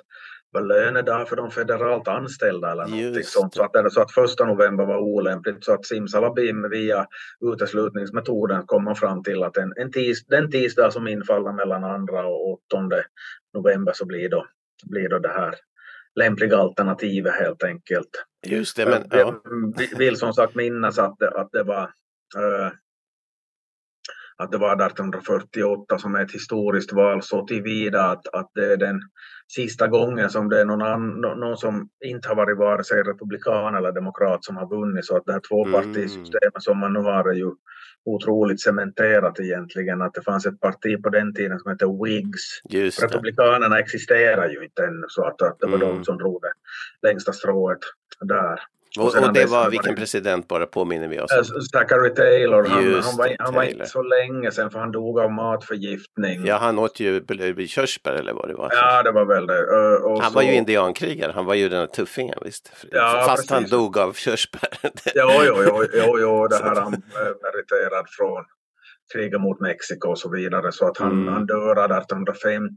var 0.53 0.63
lönedag 0.63 1.29
för 1.29 1.37
de 1.37 1.51
federalt 1.51 2.09
anställda 2.09 2.73
eller 2.73 2.87
någonting 2.87 3.23
sånt. 3.25 3.55
Så 3.55 3.63
att, 3.63 3.73
det, 3.73 3.91
så 3.91 4.01
att 4.01 4.13
första 4.13 4.45
november 4.45 4.87
var 4.87 4.99
olämpligt 4.99 5.65
så 5.65 5.73
att 5.73 5.87
simsalabim 5.87 6.69
via 6.71 7.07
uteslutningsmetoden 7.53 8.67
kom 8.67 8.85
man 8.85 8.97
fram 8.97 9.23
till 9.23 9.43
att 9.43 9.57
en, 9.57 9.73
en 9.77 9.93
tis, 9.93 10.27
den 10.27 10.51
tisdag 10.51 10.91
som 10.91 11.09
infaller 11.09 11.53
mellan 11.53 11.85
andra 11.85 12.27
och 12.27 12.49
åttonde 12.49 13.05
november 13.55 13.93
så 13.95 14.07
blir 14.07 14.29
då, 14.29 14.47
blir 14.85 15.09
då 15.09 15.19
det 15.19 15.33
här 15.33 15.55
lämpliga 16.15 16.57
alternativet 16.57 17.35
helt 17.35 17.63
enkelt. 17.63 18.25
Just 18.47 18.77
det, 18.77 18.87
men 18.87 19.05
ja. 19.11 19.43
Jag 19.91 19.99
vill 19.99 20.17
som 20.17 20.33
sagt 20.33 20.55
minnas 20.55 20.99
att 20.99 21.19
det, 21.19 21.31
att 21.31 21.53
det 21.53 21.63
var 21.63 21.83
äh, 22.37 22.73
att 24.43 24.53
det 24.53 24.59
var 24.59 24.73
1848 24.73 25.99
som 25.99 26.15
är 26.15 26.25
ett 26.25 26.33
historiskt 26.33 26.93
val 26.93 27.23
så 27.23 27.47
tillvida 27.47 28.03
att, 28.03 28.35
att 28.35 28.51
det 28.55 28.73
är 28.73 28.77
den 28.77 29.01
sista 29.55 29.89
gången 29.89 30.31
som 30.31 30.49
det 30.49 30.61
är 30.61 30.65
någon, 30.65 30.83
annan, 30.83 31.21
någon 31.21 31.57
som 31.57 31.89
inte 32.05 32.29
har 32.29 32.37
varit 32.37 32.59
vare 32.59 32.85
sig 32.85 33.03
republikan 33.03 33.75
eller 33.75 33.93
demokrat 33.93 34.45
som 34.45 34.57
har 34.57 34.69
vunnit 34.69 35.05
så 35.05 35.17
att 35.17 35.27
det 35.27 35.33
här 35.33 35.41
tvåpartisystemet 35.49 36.43
mm. 36.43 36.61
som 36.61 36.79
man 36.79 36.93
nu 36.93 37.01
har 37.01 37.31
är 37.31 37.35
ju 37.35 37.51
otroligt 38.05 38.61
cementerat 38.61 39.41
egentligen 39.41 40.03
att 40.03 40.15
det 40.15 40.23
fanns 40.23 40.47
ett 40.47 40.61
parti 40.61 41.03
på 41.03 41.09
den 41.09 41.35
tiden 41.35 41.59
som 41.59 41.71
hette 41.71 41.87
Whigs. 41.87 42.61
Republikanerna 43.03 43.79
existerar 43.79 44.49
ju 44.49 44.65
inte 44.65 44.85
ännu 44.85 45.05
så 45.09 45.25
att, 45.25 45.43
att 45.43 45.61
det 45.61 45.67
var 45.67 45.77
mm. 45.77 45.89
de 45.89 46.05
som 46.05 46.19
drog 46.19 46.43
det 46.43 47.09
längsta 47.09 47.33
strået 47.33 47.79
där. 48.25 48.61
Och, 48.99 49.17
och, 49.17 49.33
det 49.33 49.47
var 49.47 49.71
vilken 49.71 49.95
president 49.95 50.49
bara 50.49 50.67
påminner 50.67 51.09
vi 51.09 51.21
oss 51.21 51.33
om? 51.33 51.63
Zachary 51.63 52.15
Taylor. 52.15 52.65
Han, 52.69 53.03
han, 53.03 53.17
var, 53.17 53.37
han 53.39 53.55
var 53.55 53.63
inte 53.63 53.87
så 53.87 54.03
länge 54.03 54.51
sedan 54.51 54.71
för 54.71 54.79
han 54.79 54.93
dog 54.93 55.19
av 55.21 55.33
matförgiftning. 55.33 56.47
Ja, 56.47 56.57
han 56.57 56.79
åt 56.79 57.01
ju 57.01 57.25
körsbär 57.69 58.13
eller 58.13 58.33
vad 58.33 58.49
det 58.49 58.55
var. 58.55 58.71
Ja, 58.73 59.03
det 59.03 59.13
var 59.13 59.25
väl 59.25 59.47
det. 59.47 59.67
Och 60.05 60.23
han 60.23 60.31
så... 60.31 60.35
var 60.35 60.43
ju 60.43 60.55
indiankrigare. 60.55 61.33
Han 61.35 61.45
var 61.45 61.55
ju 61.55 61.69
den 61.69 61.81
här 61.81 61.87
tuffingen 61.87 62.39
visst. 62.45 62.87
Ja, 62.91 63.25
Fast 63.27 63.37
precis. 63.37 63.51
han 63.51 63.65
dog 63.65 63.99
av 63.99 64.13
körsbär. 64.13 64.69
jo, 65.15 65.31
jo, 65.47 65.55
jo, 65.67 65.85
jo, 65.93 66.19
jo 66.21 66.49
det 66.49 66.57
här 66.57 66.81
han 66.81 67.03
meriterad 67.43 68.07
från 68.09 68.45
kriget 69.13 69.41
mot 69.41 69.61
Mexiko 69.61 70.09
och 70.09 70.19
så 70.19 70.31
vidare. 70.31 70.73
Så 70.73 70.89
att 70.89 70.99
han, 70.99 71.13
mm. 71.13 71.35
han 71.35 71.47
dör 71.47 71.73
1850 71.73 72.71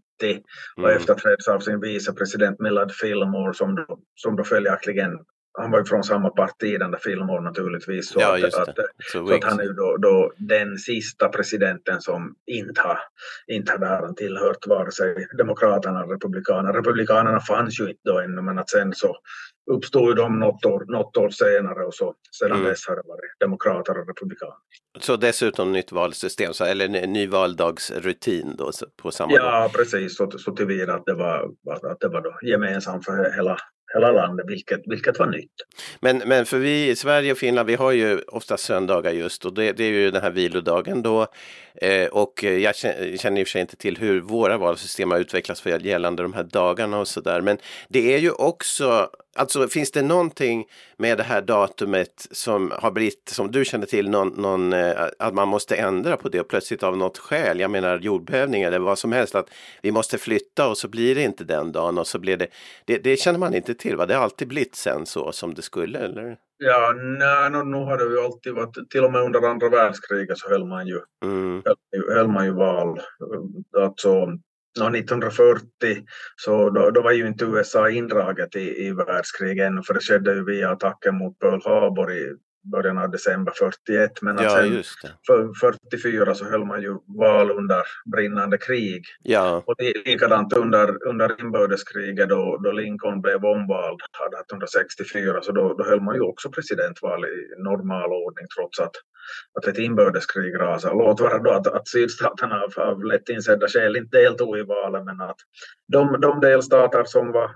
och 0.78 0.84
mm. 0.84 0.98
efterträds 0.98 1.48
av 1.48 1.60
sin 1.60 1.80
vicepresident 1.80 2.60
Millard 2.60 2.92
Fillmore 2.92 3.54
som 3.54 3.76
då, 3.76 4.00
som 4.16 4.36
då 4.36 4.44
följaktligen 4.44 5.20
han 5.58 5.72
var 5.72 5.80
ju 5.80 5.86
från 5.86 6.04
samma 6.04 6.30
parti, 6.30 6.80
den 6.80 6.92
där 6.92 7.00
Fillmore 7.00 7.42
naturligtvis. 7.42 8.10
Så, 8.10 8.20
ja, 8.20 8.48
att, 8.48 8.54
att, 8.54 8.76
det. 8.76 8.88
så, 9.12 9.34
att 9.34 9.44
han 9.44 9.60
är 9.60 9.64
ju 9.64 9.74
då, 9.74 9.98
då 9.98 10.32
den 10.38 10.78
sista 10.78 11.30
presidenten 11.30 12.02
som 12.02 12.36
inte 12.46 12.82
har, 12.82 13.00
inte 13.48 13.72
har 13.72 13.80
där 13.80 14.14
tillhört 14.14 14.68
vare 14.68 14.92
sig 14.92 15.28
Demokraterna 15.38 16.00
eller 16.00 16.14
Republikanerna. 16.14 16.78
Republikanerna 16.78 17.40
fanns 17.40 17.80
ju 17.80 17.90
inte 17.90 18.02
då 18.06 18.20
ännu 18.20 18.42
men 18.42 18.60
att 18.60 18.70
sen 18.70 18.94
så 18.94 19.16
uppstod 19.72 20.08
ju 20.08 20.14
de 20.14 20.40
något 20.40 20.66
år, 20.66 20.86
något 20.88 21.18
år 21.18 21.30
senare 21.30 21.86
och 21.86 21.94
så 21.94 22.14
sedan 22.40 22.52
mm. 22.52 22.64
dess 22.64 22.88
har 22.88 22.96
det 22.96 23.02
varit 23.06 23.40
demokrater 23.40 24.00
och 24.00 24.08
republikaner. 24.08 24.56
Så 25.00 25.16
dessutom 25.16 25.72
nytt 25.72 25.92
valsystem, 25.92 26.54
så, 26.54 26.66
eller 26.66 27.08
ny 27.08 27.28
valdagsrutin 27.28 28.56
då 28.58 28.72
på 29.02 29.12
samma 29.12 29.34
Ja, 29.34 29.60
dag. 29.62 29.74
precis, 29.74 30.18
så, 30.18 30.32
så 30.32 30.52
tillvida 30.52 30.94
att 30.94 31.06
det 31.06 31.14
var, 31.14 31.52
att 31.92 32.00
det 32.00 32.08
var 32.08 32.22
då 32.22 32.38
gemensamt 32.42 33.06
för 33.06 33.36
hela, 33.36 33.58
hela 33.96 34.12
landet, 34.12 34.46
vilket, 34.50 34.82
vilket 34.86 35.20
var 35.20 35.28
nytt. 35.28 35.52
Men, 36.00 36.18
men 36.18 36.46
för 36.46 36.58
vi 36.58 36.90
i 36.90 36.96
Sverige 36.96 37.32
och 37.32 37.38
Finland, 37.38 37.68
vi 37.68 37.76
har 37.76 37.92
ju 37.92 38.20
ofta 38.28 38.58
söndagar 38.58 39.12
just 39.12 39.46
och 39.46 39.54
det, 39.54 39.72
det 39.72 39.84
är 39.84 39.92
ju 39.92 40.12
den 40.12 40.22
här 40.22 40.32
vilodagen 40.32 41.02
då. 41.02 41.28
Eh, 41.82 42.08
och 42.08 42.44
jag 42.44 42.76
känner 42.76 43.40
i 43.40 43.44
och 43.44 43.48
för 43.48 43.52
sig 43.52 43.62
inte 43.62 43.76
till 43.76 43.98
hur 43.98 44.22
våra 44.22 44.58
valsystem 44.58 45.12
har 45.12 45.20
utvecklats 45.20 45.62
för 45.62 45.80
gällande 45.80 46.24
de 46.24 46.34
här 46.34 46.44
dagarna 46.44 47.00
och 47.00 47.08
så 47.08 47.22
där. 47.22 47.42
Men 47.42 47.58
det 47.90 48.14
är 48.14 48.20
ju 48.20 48.32
också, 48.32 49.10
alltså 49.36 49.68
finns 49.68 49.92
det 49.92 50.02
någonting 50.02 50.66
med 50.98 51.18
det 51.18 51.24
här 51.24 51.42
datumet 51.42 52.28
som 52.32 52.72
har 52.80 52.92
blivit, 52.92 53.30
som 53.30 53.52
du 53.52 53.66
känner 53.66 53.86
till, 53.86 54.10
någon, 54.10 54.28
någon 54.28 54.74
eh, 54.74 54.92
att 55.20 55.34
man 55.34 55.48
måste 55.48 55.76
ändra 55.76 56.18
på 56.18 56.30
det 56.30 56.44
plötsligt 56.44 56.84
av 56.84 56.98
något 56.98 57.18
skäl? 57.18 57.60
Jag 57.60 57.72
menar 57.72 58.00
jordbävning 58.00 58.64
eller 58.64 58.80
vad 58.80 58.98
som 58.98 59.12
helst, 59.12 59.36
att 59.36 59.50
vi 59.82 59.92
måste 59.92 60.18
flytta 60.18 60.68
och 60.68 60.78
så 60.78 60.88
blir 60.88 61.16
det 61.16 61.22
inte 61.22 61.44
den 61.44 61.72
dagen 61.72 61.98
och 61.98 62.08
så 62.08 62.20
blir 62.20 62.38
det, 62.38 62.48
det, 62.86 62.98
det 62.98 63.20
känner 63.20 63.40
man 63.40 63.54
inte 63.54 63.74
till 63.74 63.96
va? 63.96 64.06
Det 64.06 64.16
har 64.16 64.24
alltid 64.24 64.48
blivit 64.48 64.76
sen 64.76 65.06
så 65.06 65.32
som 65.32 65.54
det 65.54 65.62
skulle 65.62 66.00
eller? 66.00 66.38
Ja, 66.58 66.94
nej, 66.96 67.50
no, 67.50 67.64
nu 67.64 67.78
har 67.78 67.98
det 67.98 68.04
ju 68.04 68.20
alltid 68.20 68.54
varit, 68.54 68.90
till 68.90 69.04
och 69.04 69.12
med 69.12 69.22
under 69.22 69.42
andra 69.42 69.70
världskriget 69.70 70.38
så 70.38 70.50
höll 70.50 70.66
man 70.66 70.88
ju, 70.88 71.00
mm. 71.24 71.62
höll, 71.66 72.16
höll 72.16 72.28
man 72.28 72.46
ju 72.46 72.52
val. 72.52 73.00
Alltså, 73.78 74.38
1940 74.82 75.66
så 76.36 76.70
då, 76.70 76.92
då, 76.92 77.02
var 77.02 77.12
ju 77.12 77.28
inte 77.28 77.46
USA 77.46 77.90
indraget 77.90 78.56
i, 78.56 78.86
i 78.86 78.92
världskriget 78.92 79.68
ännu 79.68 79.84
för 79.84 79.94
det 79.94 80.00
skedde 80.00 80.34
ju 80.34 80.46
via 80.46 80.72
attacken 80.72 81.18
mot 81.18 81.40
Pearl 81.40 81.62
Harbor 81.66 82.12
i 82.12 82.36
början 82.72 82.98
av 82.98 83.12
december 83.12 83.54
41. 83.88 84.22
Men 84.22 84.38
ja, 84.42 84.50
sen 84.50 84.84
för 85.28 85.72
44 85.92 86.36
så 86.36 86.46
höll 86.46 86.66
man 86.66 86.82
ju 86.82 86.98
val 87.20 87.52
under 87.52 87.84
brinnande 88.16 88.58
krig. 88.58 89.04
Ja. 89.24 89.64
Och 89.66 89.76
likadant 90.06 90.54
under, 90.54 91.08
under 91.08 91.42
inbördeskriget 91.42 92.30
då, 92.30 92.58
då 92.64 92.72
Lincoln 92.72 93.22
blev 93.22 93.46
omvald 93.46 94.02
1864 94.02 95.42
så 95.42 95.52
då, 95.52 95.74
då 95.74 95.84
höll 95.84 96.02
man 96.02 96.16
ju 96.16 96.22
också 96.22 96.50
presidentval 96.50 97.26
i 97.26 97.64
normal 97.64 98.12
ordning 98.12 98.48
trots 98.58 98.80
att, 98.80 98.96
att 99.54 99.68
ett 99.68 99.78
inbördeskrig 99.78 100.60
rasar. 100.60 100.94
Låt 100.94 101.20
vara 101.20 101.40
då 101.40 101.52
att, 101.52 101.68
att 101.68 101.88
sydstaterna 101.88 102.62
av, 102.62 102.84
av 102.84 103.04
lätt 103.04 103.30
insedda 103.30 103.68
skäl 103.68 103.96
inte 103.96 104.18
deltog 104.18 104.58
i 104.58 104.64
valet 104.64 105.06
men 105.06 105.22
att 105.22 105.38
de, 105.88 106.22
de 106.22 106.40
delstater 106.40 107.04
som 107.04 107.32
var 107.32 107.52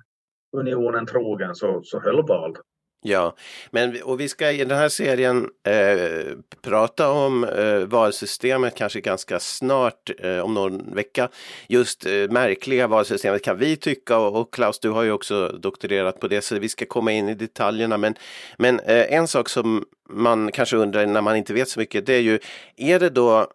unionen 0.57 1.05
trogen 1.05 1.55
så, 1.55 1.81
så 1.83 1.99
höll 1.99 2.27
val. 2.27 2.57
Ja, 3.01 3.35
men 3.71 4.01
och 4.03 4.19
vi 4.19 4.29
ska 4.29 4.51
i 4.51 4.65
den 4.65 4.77
här 4.77 4.89
serien 4.89 5.49
eh, 5.67 6.33
prata 6.61 7.11
om 7.11 7.43
eh, 7.43 7.79
valsystemet 7.79 8.75
kanske 8.75 9.01
ganska 9.01 9.39
snart, 9.39 10.09
eh, 10.19 10.39
om 10.39 10.53
någon 10.53 10.95
vecka. 10.95 11.29
Just 11.67 12.05
eh, 12.05 12.11
märkliga 12.11 12.87
valsystemet 12.87 13.43
kan 13.43 13.57
vi 13.57 13.75
tycka 13.75 14.17
och, 14.17 14.41
och, 14.41 14.53
Klaus, 14.53 14.79
du 14.79 14.89
har 14.89 15.03
ju 15.03 15.11
också 15.11 15.47
doktorerat 15.47 16.19
på 16.19 16.27
det 16.27 16.41
så 16.41 16.59
vi 16.59 16.69
ska 16.69 16.85
komma 16.85 17.11
in 17.11 17.29
i 17.29 17.33
detaljerna. 17.33 17.97
Men, 17.97 18.15
men 18.57 18.79
eh, 18.79 19.13
en 19.13 19.27
sak 19.27 19.49
som 19.49 19.85
man 20.09 20.51
kanske 20.51 20.77
undrar 20.77 21.05
när 21.05 21.21
man 21.21 21.35
inte 21.35 21.53
vet 21.53 21.69
så 21.69 21.79
mycket, 21.79 22.05
det 22.05 22.13
är 22.13 22.21
ju, 22.21 22.39
är 22.77 22.99
det 22.99 23.09
då 23.09 23.47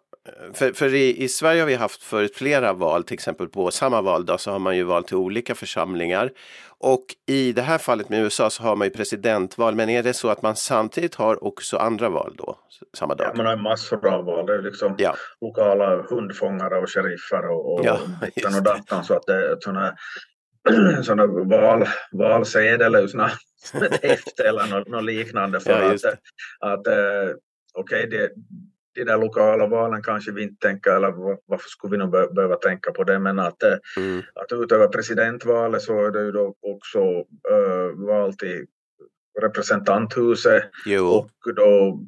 för, 0.53 0.73
för 0.73 0.93
i, 0.93 1.23
i, 1.23 1.27
Sverige 1.27 1.61
har 1.61 1.67
vi 1.67 1.75
haft 1.75 2.03
förut 2.03 2.35
flera 2.35 2.73
val, 2.73 3.03
till 3.03 3.13
exempel 3.13 3.47
på 3.47 3.71
samma 3.71 4.01
valdag 4.01 4.39
så 4.39 4.51
har 4.51 4.59
man 4.59 4.77
ju 4.77 4.83
val 4.83 5.03
till 5.03 5.15
olika 5.15 5.55
församlingar. 5.55 6.31
Och 6.77 7.05
i 7.25 7.51
det 7.51 7.61
här 7.61 7.77
fallet 7.77 8.09
med 8.09 8.23
USA 8.23 8.49
så 8.49 8.63
har 8.63 8.75
man 8.75 8.87
ju 8.87 8.93
presidentval, 8.93 9.75
men 9.75 9.89
är 9.89 10.03
det 10.03 10.13
så 10.13 10.29
att 10.29 10.41
man 10.41 10.55
samtidigt 10.55 11.15
har 11.15 11.43
också 11.43 11.77
andra 11.77 12.09
val 12.09 12.35
då, 12.37 12.59
samma 12.97 13.15
dag? 13.15 13.27
Ja, 13.27 13.37
man 13.37 13.45
har 13.45 13.55
massor 13.55 14.07
av 14.07 14.25
val, 14.25 14.45
det 14.45 14.53
är 14.53 14.61
liksom 14.61 14.95
ja. 14.97 15.15
lokala 15.41 16.01
hundfångare 16.09 16.77
och 16.77 16.89
sheriffer 16.89 17.49
och, 17.49 17.73
och 17.73 17.85
ja, 17.85 17.99
och 18.57 18.63
datan 18.63 19.03
så 19.03 19.13
att 19.13 19.25
det 19.25 19.33
är 19.33 19.57
sådana 21.03 21.25
val, 21.45 21.85
valsedel 22.11 22.95
eller 22.95 23.07
såna 23.07 23.31
häfte 24.01 24.43
eller 24.43 24.67
något, 24.67 24.87
något 24.87 25.03
liknande 25.03 25.59
för 25.59 25.71
ja, 25.71 25.93
att, 25.93 26.05
att 26.59 26.87
äh, 26.87 27.35
okej, 27.73 28.07
okay, 28.07 28.29
de 28.95 29.03
där 29.03 29.17
lokala 29.17 29.67
valen 29.67 30.03
kanske 30.03 30.31
vi 30.31 30.43
inte 30.43 30.67
tänker, 30.67 30.91
eller 30.91 31.11
varför 31.45 31.69
skulle 31.69 31.91
vi 31.91 31.97
nog 31.97 32.11
behöva 32.11 32.55
tänka 32.55 32.91
på 32.91 33.03
det, 33.03 33.19
men 33.19 33.39
att, 33.39 33.63
eh, 33.63 33.77
mm. 33.97 34.21
att 34.35 34.51
utöver 34.51 34.87
presidentvalet 34.87 35.81
så 35.81 36.05
är 36.05 36.11
det 36.11 36.21
ju 36.21 36.31
då 36.31 36.55
också 36.61 36.99
äh, 37.51 38.07
val 38.07 38.33
till 38.33 38.65
representanthuset 39.41 40.63
jo. 40.85 41.05
och 41.05 41.55
då 41.55 41.99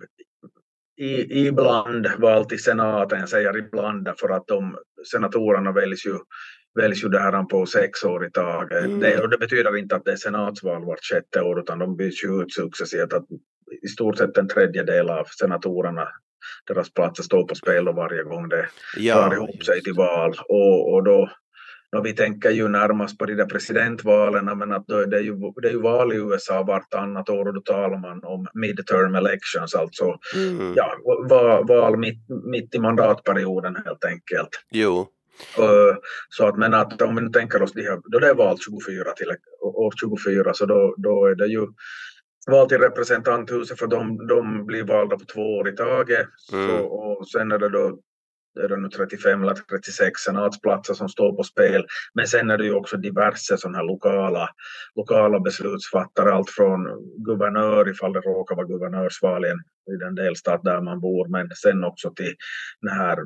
i, 0.97 1.47
ibland 1.47 2.07
val 2.17 2.45
till 2.45 2.63
senaten, 2.63 3.19
jag 3.19 3.29
säger 3.29 3.57
ibland 3.57 4.09
för 4.17 4.29
att 4.29 4.47
de 4.47 4.77
senatorerna 5.11 5.71
väljs 5.71 6.05
ju, 6.05 6.17
väljs 6.75 7.03
ju 7.03 7.09
det 7.09 7.19
här 7.19 7.43
på 7.43 7.65
sex 7.65 8.03
år 8.03 8.25
i 8.25 8.31
taget. 8.31 8.85
Mm. 8.85 8.99
Det, 8.99 9.21
och 9.21 9.29
det 9.29 9.37
betyder 9.37 9.77
inte 9.77 9.95
att 9.95 10.05
det 10.05 10.11
är 10.11 10.15
senatsval 10.15 10.85
vart 10.85 11.03
sjätte 11.03 11.41
år 11.41 11.59
utan 11.59 11.79
de 11.79 11.97
byts 11.97 12.23
ju 12.23 12.41
ut 12.41 12.53
successivt. 12.53 13.13
Att 13.13 13.25
I 13.81 13.87
stort 13.87 14.17
sett 14.17 14.37
en 14.37 14.47
tredjedel 14.47 15.09
av 15.09 15.25
senatorerna 15.39 16.07
deras 16.67 16.93
platser 16.93 17.23
står 17.23 17.43
på 17.43 17.55
spel 17.55 17.87
och 17.87 17.95
varje 17.95 18.23
gång 18.23 18.49
det 18.49 18.67
ja, 18.97 19.15
drar 19.15 19.35
ihop 19.35 19.63
sig 19.63 19.83
till 19.83 19.93
val. 19.93 20.35
Och, 20.49 20.93
och 20.93 21.03
då, 21.03 21.29
då 21.91 22.01
vi 22.01 22.13
tänker 22.13 22.49
ju 22.49 22.67
närmast 22.67 23.17
på 23.17 23.25
de 23.25 23.35
där 23.35 23.45
presidentvalen, 23.45 24.57
men 24.57 24.71
att 24.71 24.87
det, 24.87 25.17
är 25.17 25.21
ju, 25.21 25.35
det 25.61 25.67
är 25.67 25.71
ju 25.71 25.81
val 25.81 26.13
i 26.13 26.15
USA 26.15 26.63
vartannat 26.63 27.29
år 27.29 27.47
och 27.47 27.53
då 27.53 27.61
talar 27.61 27.97
man 27.97 28.23
om 28.23 28.47
midterm 28.53 29.15
elections, 29.15 29.75
alltså 29.75 30.15
mm. 30.35 30.73
ja, 30.75 30.97
val, 31.29 31.67
val 31.67 31.97
mitt, 31.97 32.25
mitt 32.45 32.75
i 32.75 32.79
mandatperioden 32.79 33.75
helt 33.85 34.05
enkelt. 34.05 34.49
Jo. 34.71 35.07
Så 36.29 36.47
att, 36.47 36.57
men 36.57 36.73
att 36.73 37.01
om 37.01 37.15
vi 37.15 37.31
tänker 37.31 37.61
oss 37.61 37.73
de 37.73 37.81
här, 37.81 37.99
då 38.03 38.19
det 38.19 38.29
är 38.29 38.35
val 38.35 38.57
24 38.59 39.11
till 39.11 39.31
år 39.61 39.93
24 39.99 40.53
så 40.53 40.65
då, 40.65 40.95
då 40.97 41.25
är 41.25 41.35
det 41.35 41.47
ju 41.47 41.67
val 42.47 42.69
till 42.69 42.77
representanthuset 42.77 43.79
för 43.79 43.87
de, 43.87 44.27
de 44.27 44.65
blir 44.65 44.83
valda 44.83 45.17
på 45.17 45.25
två 45.25 45.57
år 45.57 45.69
i 45.69 45.75
taget. 45.75 46.27
Mm. 46.53 46.67
Så, 46.67 46.85
och 46.85 47.27
sen 47.27 47.51
är 47.51 47.57
det 47.57 47.69
då 47.69 47.99
är 48.63 48.67
det 48.67 48.77
nu 48.77 48.89
35 48.89 49.43
eller 49.43 49.53
36 49.53 50.21
senatsplatser 50.21 50.93
som 50.93 51.09
står 51.09 51.33
på 51.33 51.43
spel. 51.43 51.85
Men 52.13 52.27
sen 52.27 52.51
är 52.51 52.57
det 52.57 52.65
ju 52.65 52.73
också 52.73 52.97
diverse 52.97 53.57
sådana 53.57 53.77
här 53.77 53.85
lokala, 53.85 54.49
lokala 54.95 55.39
beslutsfattare, 55.39 56.33
allt 56.33 56.49
från 56.49 56.87
guvernör 57.17 57.89
ifall 57.89 58.13
det 58.13 58.19
råkar 58.19 58.55
vara 58.55 58.67
guvernörsval 58.67 59.45
i 59.45 59.95
den 59.99 60.15
delstat 60.15 60.63
där 60.63 60.81
man 60.81 60.99
bor, 60.99 61.27
men 61.27 61.49
sen 61.55 61.83
också 61.83 62.13
till 62.13 62.35
den 62.81 62.93
här 62.93 63.17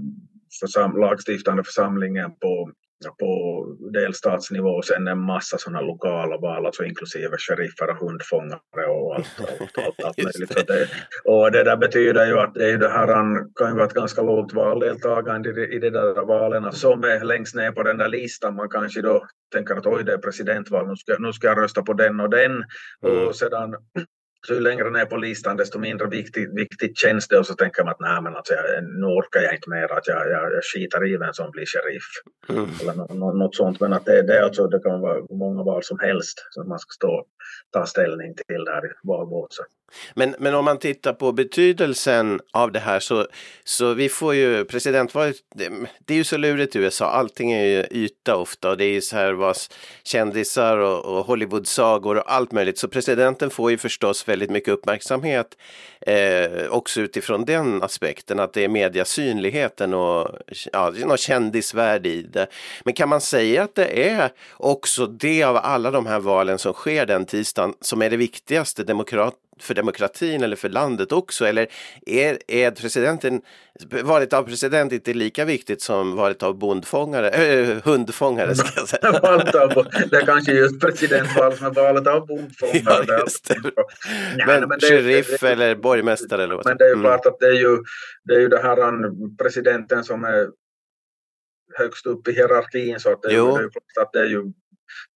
försam 0.59 0.97
lagstiftande 0.97 1.63
församlingen 1.63 2.31
på 2.41 2.71
på 3.19 3.65
delstatsnivå 3.93 4.69
och 4.69 4.85
sen 4.85 5.07
en 5.07 5.19
massa 5.19 5.57
sådana 5.57 5.81
lokala 5.81 6.37
val, 6.37 6.65
alltså 6.65 6.83
inklusive 6.83 7.37
sheriffer 7.37 7.89
och 7.89 7.97
hundfångare 7.97 8.87
och 8.89 9.15
allt, 9.15 9.27
allt, 9.39 9.77
allt, 9.77 10.03
allt 10.03 10.17
möjligt. 10.17 10.53
Så 10.53 10.65
det, 10.67 10.87
och 11.25 11.51
det 11.51 11.63
där 11.63 11.77
betyder 11.77 12.25
ju 12.25 12.39
att 12.39 12.53
det, 12.53 12.77
det 12.77 12.89
här 12.89 13.07
kan 13.55 13.69
ju 13.69 13.75
vara 13.75 13.85
ett 13.85 13.93
ganska 13.93 14.21
lågt 14.21 14.53
valdeltagande 14.53 15.49
i, 15.49 15.75
i 15.75 15.79
de 15.79 15.89
där 15.89 16.25
valen 16.25 16.71
som 16.71 17.03
är 17.03 17.23
längst 17.23 17.55
ner 17.55 17.71
på 17.71 17.83
den 17.83 17.97
där 17.97 18.07
listan. 18.07 18.55
Man 18.55 18.69
kanske 18.69 19.01
då 19.01 19.27
tänker 19.53 19.75
att 19.75 19.85
oj, 19.85 20.03
det 20.03 20.13
är 20.13 20.17
presidentval, 20.17 20.87
nu 20.87 20.95
ska, 20.95 21.15
nu 21.19 21.33
ska 21.33 21.47
jag 21.47 21.57
rösta 21.57 21.81
på 21.81 21.93
den 21.93 22.19
och 22.19 22.29
den. 22.29 22.63
Mm. 23.05 23.27
Och 23.27 23.35
sedan 23.35 23.75
så 24.47 24.53
ju 24.53 24.59
längre 24.59 24.89
ner 24.89 25.05
på 25.05 25.17
listan 25.17 25.57
desto 25.57 25.79
mindre 25.79 26.07
viktigt, 26.07 26.49
viktigt 26.53 26.97
känns 26.97 27.27
det 27.27 27.37
och 27.37 27.45
så 27.45 27.53
tänker 27.53 27.83
man 27.83 27.91
att 27.91 27.99
nej 27.99 28.21
men 28.21 28.35
alltså, 28.35 28.53
jag, 28.53 28.83
nu 28.83 29.05
orkar 29.05 29.41
jag 29.41 29.55
inte 29.55 29.69
mer 29.69 29.83
att 29.83 30.07
jag, 30.07 30.31
jag, 30.31 30.53
jag 30.53 30.63
skiter 30.73 31.07
i 31.07 31.17
vem 31.17 31.33
som 31.33 31.51
blir 31.51 31.65
sheriff. 31.65 32.03
Mm. 32.49 32.69
Eller 32.81 32.93
no, 32.93 33.13
no, 33.13 33.33
något 33.33 33.55
sånt 33.55 33.79
men 33.79 33.93
att 33.93 34.05
det, 34.05 34.21
det, 34.21 34.43
alltså, 34.43 34.67
det 34.67 34.79
kan 34.79 35.01
vara 35.01 35.21
många 35.29 35.63
val 35.63 35.83
som 35.83 35.99
helst 35.99 36.47
som 36.49 36.69
man 36.69 36.79
ska 36.79 36.91
stå 36.91 37.25
ta 37.71 37.85
ställning 37.85 38.35
till 38.35 38.65
där 38.65 38.85
i 38.85 38.89
valbåset. 39.03 39.65
Men, 40.13 40.35
men 40.39 40.55
om 40.55 40.65
man 40.65 40.79
tittar 40.79 41.13
på 41.13 41.31
betydelsen 41.31 42.39
av 42.53 42.71
det 42.71 42.79
här 42.79 42.99
så, 42.99 43.27
så 43.63 43.93
vi 43.93 44.09
får 44.09 44.35
ju 44.35 44.65
presidentvalet, 44.65 45.35
det, 45.55 45.71
det 46.05 46.13
är 46.13 46.17
ju 46.17 46.23
så 46.23 46.37
lurigt 46.37 46.75
i 46.75 46.79
USA, 46.79 47.05
allting 47.05 47.51
är 47.51 47.65
ju 47.65 47.85
yta 47.91 48.35
ofta 48.35 48.69
och 48.69 48.77
det 48.77 48.85
är 48.85 48.91
ju 48.91 49.01
så 49.01 49.15
här 49.15 49.33
vad 49.33 49.57
kändisar 50.03 50.77
och, 50.77 51.05
och 51.05 51.25
Hollywoodsagor 51.25 52.17
och 52.17 52.31
allt 52.33 52.51
möjligt. 52.51 52.77
Så 52.77 52.87
presidenten 52.87 53.49
får 53.49 53.71
ju 53.71 53.77
förstås 53.77 54.23
väldigt 54.31 54.49
mycket 54.49 54.73
uppmärksamhet 54.73 55.57
eh, 56.01 56.67
också 56.69 57.01
utifrån 57.01 57.45
den 57.45 57.83
aspekten 57.83 58.39
att 58.39 58.53
det 58.53 58.63
är 58.63 58.67
mediasynligheten 58.67 59.93
och 59.93 60.29
ja, 60.71 60.89
något 60.89 61.19
kändisvärde 61.19 62.09
i 62.09 62.21
det. 62.21 62.47
Men 62.83 62.93
kan 62.93 63.09
man 63.09 63.21
säga 63.21 63.63
att 63.63 63.75
det 63.75 64.09
är 64.09 64.31
också 64.57 65.05
det 65.05 65.43
av 65.43 65.57
alla 65.57 65.91
de 65.91 66.05
här 66.05 66.19
valen 66.19 66.59
som 66.59 66.73
sker 66.73 67.05
den 67.05 67.25
tisdagen 67.25 67.73
som 67.81 68.01
är 68.01 68.09
det 68.09 68.17
viktigaste 68.17 68.83
demokrat 68.83 69.35
för 69.61 69.73
demokratin 69.73 70.43
eller 70.43 70.55
för 70.55 70.69
landet 70.69 71.11
också? 71.11 71.45
Eller 71.45 71.67
är, 72.05 72.37
är 72.47 72.71
presidenten, 72.71 73.41
valet 74.03 74.33
av 74.33 74.43
president 74.43 74.93
inte 74.93 75.13
lika 75.13 75.45
viktigt 75.45 75.81
som 75.81 76.15
valet 76.15 76.43
av 76.43 76.57
bondfångare, 76.57 77.29
äh, 77.29 77.77
hundfångare 77.83 78.55
ska 78.55 78.79
jag 78.79 78.87
säga? 78.87 79.11
det 80.11 80.17
är 80.17 80.25
kanske 80.25 80.51
just 80.51 80.79
presidentval 80.79 81.57
som 81.57 81.65
är 81.65 81.71
valet 81.71 82.07
av 82.07 82.27
bondfångare. 82.27 83.05
Ja, 83.07 83.19
just 83.19 83.47
det. 83.47 83.71
men, 84.47 84.69
men 84.69 84.79
sheriff 84.79 85.43
eller 85.43 85.75
borgmästare 85.75 86.43
eller 86.43 86.55
vad 86.55 86.65
Men 86.65 86.77
det 86.77 86.83
är 86.83 86.87
ju 86.87 86.93
mm. 86.93 87.03
klart 87.03 87.25
att 87.25 87.39
det 87.39 87.47
är 87.47 87.59
ju 87.59 87.77
det, 88.23 88.33
är 88.33 88.39
ju 88.39 88.47
det 88.47 88.61
här 88.61 89.37
presidenten 89.37 90.03
som 90.03 90.23
är 90.23 90.47
högst 91.77 92.05
upp 92.05 92.27
i 92.27 92.31
hierarkin 92.31 92.99
så 92.99 93.11
att 93.11 93.21
det, 93.21 93.35
är, 93.35 93.65
att 94.01 94.13
det 94.13 94.19
är 94.19 94.25
ju 94.25 94.51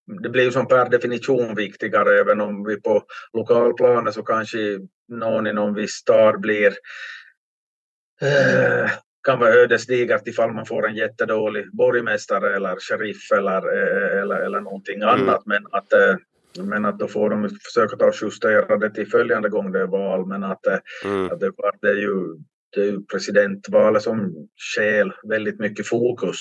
det 0.08 0.30
blir 0.30 0.44
ju 0.44 0.52
som 0.52 0.68
per 0.68 0.90
definition 0.90 1.56
viktigare 1.56 2.20
även 2.20 2.42
om 2.42 2.64
vi 2.64 2.82
på 2.82 3.04
lokalplanet 3.34 4.14
så 4.14 4.24
kanske 4.24 4.58
någon 5.08 5.48
i 5.48 5.54
någon 5.54 5.74
viss 5.74 5.92
stad 5.92 6.40
blir 6.40 6.74
eh, 8.22 8.92
kan 9.26 9.40
vara 9.40 9.54
ödesdigert 9.54 10.28
ifall 10.28 10.54
man 10.54 10.66
får 10.66 10.88
en 10.88 10.96
jättedålig 10.96 11.72
borgmästare 11.72 12.56
eller 12.56 12.76
sheriff 12.80 13.32
eller, 13.32 13.58
eh, 13.58 14.22
eller, 14.22 14.36
eller 14.36 14.62
någonting 14.62 15.02
mm. 15.02 15.10
annat. 15.10 15.46
Men 15.46 15.68
att, 15.72 15.94
eh, 15.94 16.16
men 16.60 16.86
att 16.86 17.00
då 17.00 17.08
får 17.08 17.30
de 17.30 17.50
försöka 17.50 17.96
ta 17.98 18.06
och 18.06 18.16
justera 18.22 18.78
det 18.78 18.90
till 18.90 19.10
följande 19.10 19.50
gång 19.50 19.72
det 19.72 19.80
är 19.80 19.88
val. 19.88 20.28
Men 20.28 20.44
att, 20.44 20.68
eh, 20.68 20.78
mm. 21.06 21.26
att 21.32 21.40
det, 21.40 21.52
det, 21.82 21.90
är 21.90 21.96
ju, 21.96 22.38
det 22.76 22.82
är 22.82 22.86
ju 22.86 23.06
presidentvalet 23.06 24.04
som 24.04 24.48
skäl 24.76 25.14
väldigt 25.30 25.60
mycket 25.60 25.88
fokus 25.88 26.38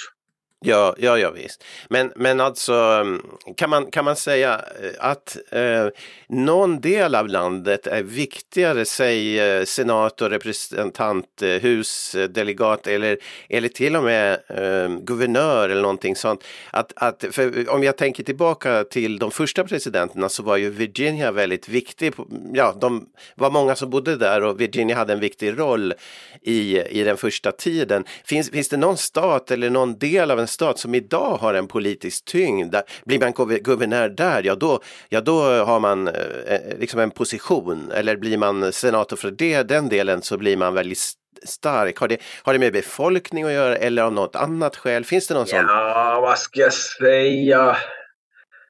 Ja, 0.66 0.94
ja, 0.98 1.18
ja 1.18 1.30
visst. 1.30 1.64
Men, 1.88 2.12
men 2.16 2.40
alltså 2.40 2.74
mm, 2.74 3.22
kan 3.56 3.70
man, 3.70 3.90
kan 3.90 4.04
man 4.04 4.16
säga 4.16 4.54
eh, 4.82 4.90
att 4.98 5.36
eh, 5.50 5.88
någon 6.28 6.80
del 6.80 7.14
av 7.14 7.28
landet 7.28 7.86
är 7.86 8.02
viktigare, 8.02 8.84
säg 8.84 9.40
eh, 9.40 9.64
senator, 9.64 10.30
representanthus, 10.30 12.14
eh, 12.14 12.28
delegat 12.28 12.86
eller, 12.86 13.18
eller 13.48 13.68
till 13.68 13.96
och 13.96 14.04
med 14.04 14.32
eh, 14.48 14.98
guvernör 14.98 15.68
eller 15.68 15.82
någonting 15.82 16.16
sånt. 16.16 16.44
Att, 16.70 16.92
att, 16.96 17.24
om 17.68 17.82
jag 17.82 17.96
tänker 17.96 18.22
tillbaka 18.22 18.84
till 18.84 19.18
de 19.18 19.30
första 19.30 19.64
presidenterna 19.64 20.28
så 20.28 20.42
var 20.42 20.56
ju 20.56 20.70
Virginia 20.70 21.32
väldigt 21.32 21.68
viktig. 21.68 22.12
Ja, 22.52 22.76
de 22.80 23.06
var 23.34 23.50
många 23.50 23.74
som 23.74 23.90
bodde 23.90 24.16
där 24.16 24.42
och 24.42 24.60
Virginia 24.60 24.96
hade 24.96 25.12
en 25.12 25.20
viktig 25.20 25.58
roll 25.58 25.94
i, 26.42 26.80
i 26.80 27.02
den 27.02 27.16
första 27.16 27.52
tiden. 27.52 28.04
Finns, 28.24 28.50
finns 28.50 28.68
det 28.68 28.76
någon 28.76 28.96
stat 28.96 29.50
eller 29.50 29.70
någon 29.70 29.98
del 29.98 30.30
av 30.30 30.40
en 30.40 30.48
stat 30.54 30.78
som 30.78 30.94
idag 30.94 31.36
har 31.36 31.54
en 31.54 31.68
politisk 31.68 32.24
tyngd, 32.24 32.74
blir 33.04 33.20
man 33.20 33.32
guvernör 33.60 34.08
där, 34.08 34.42
ja 34.42 34.54
då, 34.54 34.80
ja 35.08 35.20
då 35.20 35.42
har 35.42 35.80
man 35.80 36.08
eh, 36.08 36.14
eh, 36.46 36.78
liksom 36.78 37.00
en 37.00 37.10
position. 37.10 37.90
Eller 37.90 38.16
blir 38.16 38.38
man 38.38 38.72
senator 38.72 39.16
för 39.16 39.30
det, 39.30 39.62
den 39.62 39.88
delen 39.88 40.22
så 40.22 40.38
blir 40.38 40.56
man 40.56 40.74
väldigt 40.74 40.98
stark? 41.44 41.98
Har 41.98 42.08
det, 42.08 42.18
har 42.42 42.52
det 42.52 42.58
med 42.58 42.72
befolkning 42.72 43.44
att 43.44 43.52
göra 43.52 43.76
eller 43.76 44.02
av 44.02 44.12
något 44.12 44.36
annat 44.36 44.76
skäl? 44.76 45.04
Finns 45.04 45.28
det 45.28 45.34
någon 45.34 45.46
ja, 45.48 45.58
sån? 45.58 45.66
Ja, 45.68 46.20
vad 46.22 46.38
ska 46.38 46.60
jag 46.60 46.72
säga? 46.72 47.76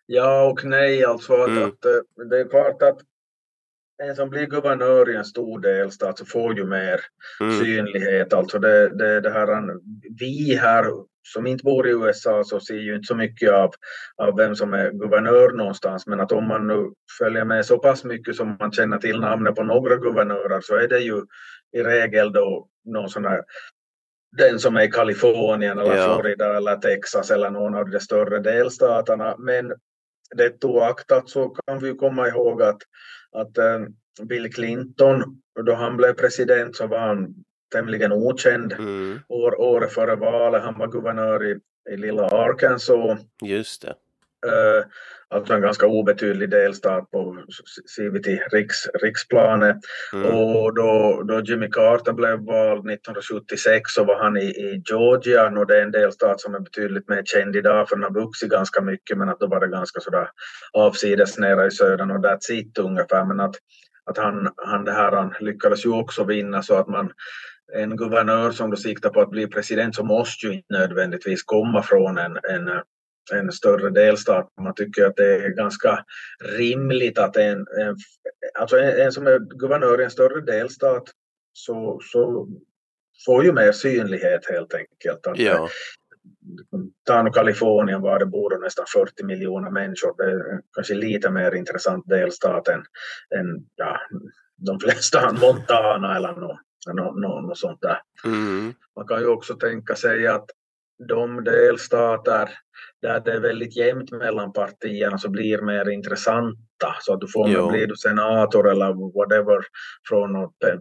Ja 0.06 0.50
och 0.50 0.64
nej 0.64 1.04
alltså. 1.04 1.34
Mm. 1.34 1.62
Att, 1.62 1.84
eh, 1.84 2.26
det 2.30 2.40
är 2.40 2.48
klart 2.48 2.82
att 2.82 2.98
en 4.02 4.16
som 4.16 4.30
blir 4.30 4.46
guvernör 4.46 5.10
i 5.10 5.16
en 5.16 5.24
stor 5.24 5.60
delstat 5.60 6.18
så 6.18 6.24
får 6.24 6.56
ju 6.56 6.64
mer 6.64 7.00
mm. 7.40 7.58
synlighet. 7.58 8.32
Alltså 8.32 8.58
det, 8.58 8.88
det, 8.88 9.20
det 9.20 9.30
här, 9.30 9.64
vi 10.18 10.58
här 10.62 10.84
som 11.26 11.46
inte 11.46 11.64
bor 11.64 11.88
i 11.88 11.90
USA 11.90 12.44
så 12.44 12.60
ser 12.60 12.74
ju 12.74 12.94
inte 12.94 13.06
så 13.06 13.14
mycket 13.14 13.52
av, 13.52 13.70
av 14.16 14.36
vem 14.36 14.56
som 14.56 14.74
är 14.74 14.90
guvernör 14.90 15.52
någonstans. 15.52 16.06
Men 16.06 16.20
att 16.20 16.32
om 16.32 16.48
man 16.48 16.66
nu 16.66 16.92
följer 17.18 17.44
med 17.44 17.66
så 17.66 17.78
pass 17.78 18.04
mycket 18.04 18.36
som 18.36 18.56
man 18.60 18.72
känner 18.72 18.98
till 18.98 19.20
namnet 19.20 19.54
på 19.54 19.62
några 19.62 19.96
guvernörer 19.96 20.60
så 20.60 20.76
är 20.76 20.88
det 20.88 20.98
ju 20.98 21.22
i 21.72 21.82
regel 21.82 22.32
då 22.32 22.68
någon 22.84 23.08
sån 23.08 23.24
här 23.24 23.42
den 24.36 24.58
som 24.58 24.76
är 24.76 24.82
i 24.82 24.90
Kalifornien 24.90 25.78
eller 25.78 25.96
ja. 25.96 26.14
Florida 26.14 26.56
eller 26.56 26.76
Texas 26.76 27.30
eller 27.30 27.50
någon 27.50 27.74
av 27.74 27.90
de 27.90 28.00
större 28.00 28.38
delstaterna. 28.38 29.34
Men 29.38 29.72
det 30.36 30.64
oaktat 30.64 31.28
så 31.28 31.48
kan 31.48 31.78
vi 31.78 31.94
komma 31.94 32.28
ihåg 32.28 32.62
att, 32.62 32.78
att 33.32 33.58
eh, 33.58 33.80
Bill 34.22 34.52
Clinton, 34.52 35.40
då 35.66 35.74
han 35.74 35.96
blev 35.96 36.12
president 36.12 36.76
så 36.76 36.86
var 36.86 36.98
han 36.98 37.34
tämligen 37.74 38.12
okänd 38.12 38.72
mm. 38.72 39.20
år, 39.28 39.60
året 39.60 39.92
före 39.92 40.16
valet. 40.16 40.62
Han 40.62 40.78
var 40.78 40.88
guvernör 40.88 41.44
i, 41.44 41.58
i 41.90 41.96
lilla 41.96 42.28
Arkansas. 42.28 43.18
Just 43.42 43.82
det. 43.82 43.94
Uh, 44.46 44.84
alltså 45.28 45.54
en 45.54 45.60
ganska 45.60 45.86
obetydlig 45.86 46.50
delstat 46.50 47.10
på 47.10 47.38
CVT 47.96 48.26
riks, 48.52 48.76
riksplanet. 49.02 49.76
Mm. 50.12 50.26
Och 50.26 50.74
då, 50.74 51.22
då 51.28 51.40
Jimmy 51.40 51.68
Carter 51.70 52.12
blev 52.12 52.38
vald 52.38 52.90
1976 52.90 53.90
så 53.90 54.04
var 54.04 54.22
han 54.22 54.36
i, 54.36 54.44
i 54.44 54.82
Georgia 54.90 55.46
och 55.46 55.66
det 55.66 55.78
är 55.78 55.82
en 55.82 55.90
delstat 55.90 56.40
som 56.40 56.54
är 56.54 56.60
betydligt 56.60 57.08
mer 57.08 57.22
känd 57.24 57.56
idag 57.56 57.88
för 57.88 57.96
den 57.96 58.02
har 58.02 58.22
vuxit 58.22 58.50
ganska 58.50 58.80
mycket 58.80 59.18
men 59.18 59.28
att 59.28 59.40
då 59.40 59.46
var 59.46 59.60
det 59.60 59.68
ganska 59.68 60.00
sådär 60.00 60.28
avsides 60.72 61.38
nere 61.38 61.66
i 61.66 61.70
södern 61.70 62.10
och 62.10 62.24
that's 62.24 62.52
it 62.52 62.78
ungefär. 62.78 63.24
Men 63.24 63.40
att, 63.40 63.54
att 64.04 64.18
han, 64.18 64.48
han, 64.56 64.84
det 64.84 64.92
här, 64.92 65.12
han 65.12 65.34
lyckades 65.40 65.86
ju 65.86 65.90
också 65.90 66.24
vinna 66.24 66.62
så 66.62 66.74
att 66.74 66.88
man 66.88 67.12
en 67.72 67.96
guvernör 67.96 68.50
som 68.50 68.70
då 68.70 68.76
siktar 68.76 69.10
på 69.10 69.20
att 69.20 69.30
bli 69.30 69.46
president 69.46 69.94
så 69.94 70.04
måste 70.04 70.46
ju 70.46 70.52
inte 70.52 70.74
nödvändigtvis 70.74 71.42
komma 71.42 71.82
från 71.82 72.18
en, 72.18 72.38
en, 72.50 72.82
en 73.32 73.52
större 73.52 73.90
delstat. 73.90 74.48
Man 74.60 74.74
tycker 74.74 75.04
att 75.06 75.16
det 75.16 75.34
är 75.34 75.48
ganska 75.48 76.04
rimligt 76.58 77.18
att 77.18 77.36
en, 77.36 77.58
en, 77.58 77.96
alltså 78.58 78.78
en, 78.78 79.00
en 79.00 79.12
som 79.12 79.26
är 79.26 79.38
guvernör 79.38 80.00
i 80.00 80.04
en 80.04 80.10
större 80.10 80.40
delstat 80.40 81.04
så, 81.52 82.00
så 82.02 82.48
får 83.26 83.44
ju 83.44 83.52
mer 83.52 83.72
synlighet 83.72 84.46
helt 84.50 84.74
enkelt. 84.74 85.26
Att, 85.26 85.38
ja. 85.38 85.68
Ta 87.06 87.22
nu 87.22 87.30
Kalifornien 87.30 88.00
var 88.00 88.18
det 88.18 88.26
bor 88.26 88.58
nästan 88.58 88.84
40 88.94 89.24
miljoner 89.24 89.70
människor. 89.70 90.14
Det 90.16 90.30
är 90.30 90.60
kanske 90.72 90.94
lite 90.94 91.30
mer 91.30 91.54
intressant 91.54 92.08
delstat 92.08 92.68
än, 92.68 92.84
än 93.38 93.66
ja, 93.76 94.00
de 94.56 94.80
flesta 94.80 95.32
Montana 95.40 96.16
eller 96.16 96.58
något 96.92 97.20
något, 97.20 97.44
något 97.44 97.58
sånt 97.58 97.80
där. 97.82 97.98
Mm. 98.24 98.74
Man 98.96 99.06
kan 99.06 99.20
ju 99.20 99.26
också 99.26 99.54
tänka 99.54 99.94
sig 99.94 100.26
att 100.26 100.46
de 101.08 101.44
delstater 101.44 102.50
där 103.02 103.20
det 103.20 103.32
är 103.32 103.40
väldigt 103.40 103.76
jämnt 103.76 104.10
mellan 104.10 104.52
partierna 104.52 105.18
så 105.18 105.30
blir 105.30 105.62
mer 105.62 105.90
intressanta. 105.90 106.96
Så 107.00 107.14
att 107.14 107.20
du 107.20 107.28
får, 107.28 107.48
jo. 107.48 107.68
blir 107.68 107.86
du 107.86 107.96
senator 107.96 108.70
eller 108.70 109.18
whatever 109.18 109.64
från 110.08 110.30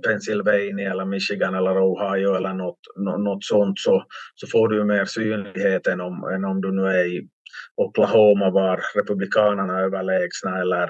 Pennsylvania 0.04 0.92
eller 0.92 1.06
Michigan 1.06 1.56
eller 1.56 1.78
Ohio 1.78 2.36
eller 2.36 2.54
något, 2.54 2.80
något 2.98 3.44
sånt 3.44 3.80
så, 3.80 4.04
så 4.36 4.48
får 4.48 4.68
du 4.68 4.84
mer 4.84 5.06
synlighet 5.06 5.88
än 5.88 6.02
om, 6.02 6.24
än 6.24 6.46
om 6.46 6.62
du 6.62 6.72
nu 6.72 6.88
är 6.88 7.06
i 7.06 7.28
Oklahoma 7.76 8.50
var 8.50 8.82
republikanerna 8.96 9.80
överlägsna 9.80 10.62
eller 10.62 10.90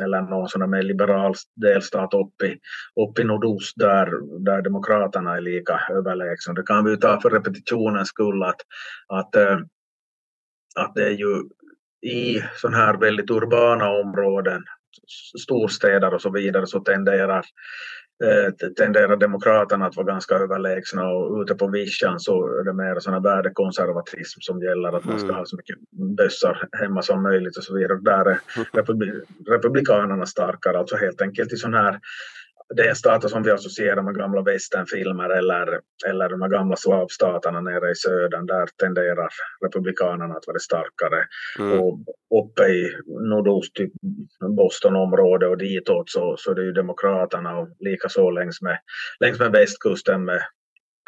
eller 0.00 0.20
någon 0.20 0.48
sån 0.48 0.70
mer 0.70 0.82
liberal 0.82 1.34
delstat 1.56 2.14
upp 2.14 2.42
i, 2.42 2.58
upp 3.00 3.18
i 3.18 3.24
nordost 3.24 3.72
där, 3.76 4.10
där 4.44 4.62
demokraterna 4.62 5.36
är 5.36 5.40
lika 5.40 5.80
överlägsna. 5.90 6.54
Det 6.54 6.62
kan 6.62 6.84
vi 6.84 6.96
ta 6.96 7.20
för 7.20 7.30
repetitionens 7.30 8.08
skull 8.08 8.42
att, 8.42 8.60
att, 9.08 9.36
eh, 9.36 9.58
att 10.76 10.94
det 10.94 11.04
är 11.06 11.10
ju 11.10 11.42
i 12.02 12.42
sådana 12.56 12.76
här 12.76 12.96
väldigt 12.96 13.30
urbana 13.30 13.88
områden, 13.88 14.64
storstäder 15.42 16.14
och 16.14 16.22
så 16.22 16.30
vidare, 16.30 16.66
så 16.66 16.80
tenderar 16.80 17.44
tenderar 18.76 19.16
Demokraterna 19.16 19.86
att 19.86 19.96
vara 19.96 20.06
ganska 20.06 20.34
överlägsna 20.34 21.08
och 21.08 21.40
ute 21.40 21.54
på 21.54 21.68
vischan 21.68 22.20
så 22.20 22.58
är 22.60 22.64
det 22.64 22.72
mer 22.72 23.00
sån 23.00 23.22
värdekonservatism 23.22 24.40
som 24.40 24.62
gäller 24.62 24.96
att 24.96 25.04
man 25.04 25.18
ska 25.18 25.28
mm. 25.28 25.36
ha 25.36 25.44
så 25.44 25.56
mycket 25.56 25.76
bössar 26.16 26.68
hemma 26.72 27.02
som 27.02 27.22
möjligt 27.22 27.56
och 27.56 27.64
så 27.64 27.74
vidare. 27.74 27.98
Där 28.02 28.30
är 28.30 28.40
Republikanerna 29.52 30.26
starkare, 30.26 30.78
alltså 30.78 30.96
helt 30.96 31.22
enkelt 31.22 31.52
i 31.52 31.56
sån 31.56 31.74
här 31.74 32.00
delstater 32.76 33.28
som 33.28 33.42
vi 33.42 33.50
associerar 33.50 34.02
med 34.02 34.14
gamla 34.14 34.42
westernfilmer 34.42 35.30
eller, 35.30 35.80
eller 36.06 36.28
de 36.28 36.50
gamla 36.50 36.76
slavstaterna 36.76 37.60
nere 37.60 37.90
i 37.90 37.94
södern, 37.94 38.46
där 38.46 38.66
tenderar 38.66 39.28
republikanerna 39.64 40.34
att 40.34 40.46
vara 40.46 40.58
starkare. 40.58 41.24
Mm. 41.58 41.80
Och 41.80 41.98
uppe 42.44 42.62
i 42.62 42.90
nordost, 43.06 43.74
typ 43.74 43.92
Bostonområdet 44.56 45.48
och 45.48 45.58
ditåt 45.58 46.10
så, 46.10 46.36
så 46.38 46.54
det 46.54 46.62
är 46.62 46.64
ju 46.66 46.72
demokraterna 46.72 47.58
och 47.58 47.68
likaså 47.78 48.30
längs 48.30 48.62
med, 48.62 48.78
längs 49.20 49.38
med 49.38 49.52
västkusten 49.52 50.24
med 50.24 50.42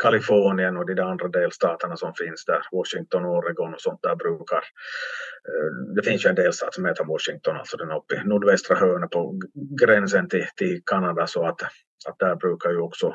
Kalifornien 0.02 0.76
och 0.76 0.86
de 0.86 1.02
andra 1.02 1.28
delstaterna 1.28 1.96
som 1.96 2.14
finns 2.14 2.44
där, 2.44 2.62
Washington, 2.72 3.24
Oregon 3.24 3.74
och 3.74 3.80
sånt 3.80 4.02
där 4.02 4.16
brukar. 4.16 4.62
Eh, 5.48 5.94
det 5.94 6.02
finns 6.02 6.24
ju 6.24 6.28
en 6.28 6.34
delstat 6.34 6.74
som 6.74 6.84
heter 6.84 7.04
Washington, 7.04 7.56
alltså 7.56 7.76
den 7.76 7.90
uppe 7.90 8.14
i 8.14 8.24
nordvästra 8.24 8.76
hörnet 8.76 9.10
på 9.10 9.40
gränsen 9.80 10.28
till, 10.28 10.46
till 10.56 10.82
Kanada 10.86 11.26
så 11.26 11.46
att, 11.46 11.62
att 12.08 12.18
där 12.18 12.36
brukar 12.36 12.70
ju 12.70 12.78
också 12.78 13.14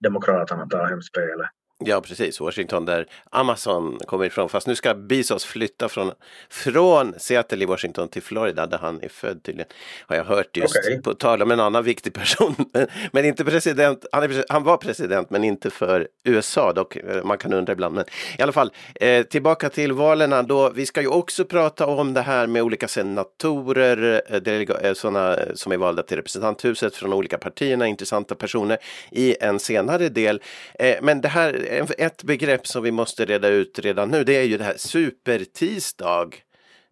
Demokraterna 0.00 0.66
ta 0.66 0.84
hem 0.84 1.02
spelet. 1.02 1.50
Ja, 1.84 2.00
precis. 2.00 2.40
Washington 2.40 2.84
där 2.84 3.06
Amazon 3.30 3.98
kommer 4.06 4.24
ifrån. 4.24 4.48
Fast 4.48 4.66
nu 4.66 4.74
ska 4.74 4.94
Bezos 4.94 5.44
flytta 5.44 5.88
från, 5.88 6.12
från 6.50 7.14
Seattle 7.18 7.62
i 7.62 7.66
Washington 7.66 8.08
till 8.08 8.22
Florida 8.22 8.66
där 8.66 8.78
han 8.78 9.02
är 9.02 9.08
född 9.08 9.42
tydligen. 9.42 9.68
Har 10.06 10.16
jag 10.16 10.24
hört 10.24 10.56
just. 10.56 10.76
Okay. 10.76 11.00
På 11.00 11.14
tal 11.14 11.42
om 11.42 11.50
en 11.50 11.60
annan 11.60 11.84
viktig 11.84 12.14
person. 12.14 12.54
men 13.12 13.24
inte 13.24 13.44
president. 13.44 14.06
Han, 14.12 14.22
är, 14.22 14.44
han, 14.48 14.62
var 14.62 14.76
president 14.76 15.30
men 15.30 15.44
inte 15.44 15.70
för 15.70 16.08
USA. 16.24 16.72
Dock, 16.72 16.96
eh, 16.96 17.24
man 17.24 17.38
kan 17.38 17.52
undra 17.52 17.72
ibland. 17.72 17.94
Men 17.94 18.04
i 18.38 18.42
alla 18.42 18.52
fall, 18.52 18.72
eh, 18.94 19.22
tillbaka 19.22 19.68
till 19.68 19.92
valen 19.92 20.46
då. 20.46 20.70
Vi 20.70 20.86
ska 20.86 21.00
ju 21.00 21.08
också 21.08 21.44
prata 21.44 21.86
om 21.86 22.14
det 22.14 22.22
här 22.22 22.46
med 22.46 22.62
olika 22.62 22.88
senatorer, 22.88 24.22
eh, 24.28 24.88
eh 24.90 24.92
sådana 24.94 25.38
som 25.54 25.72
är 25.72 25.76
valda 25.76 26.02
till 26.02 26.16
representanthuset 26.16 26.96
från 26.96 27.12
olika 27.12 27.38
partierna, 27.38 27.86
intressanta 27.86 28.34
personer 28.34 28.78
i 29.10 29.36
en 29.40 29.58
senare 29.58 30.08
del. 30.08 30.42
Eh, 30.78 30.96
men 31.02 31.20
det 31.20 31.28
här 31.28 31.66
Eh, 31.70 31.86
ett 31.98 32.22
begrepp 32.22 32.66
som 32.66 32.82
vi 32.82 32.90
måste 32.90 33.24
reda 33.24 33.48
ut 33.48 33.78
redan 33.78 34.08
nu, 34.08 34.24
det 34.24 34.36
är 34.36 34.42
ju 34.42 34.58
det 34.58 34.64
här 34.64 34.76
supertisdag. 34.76 36.44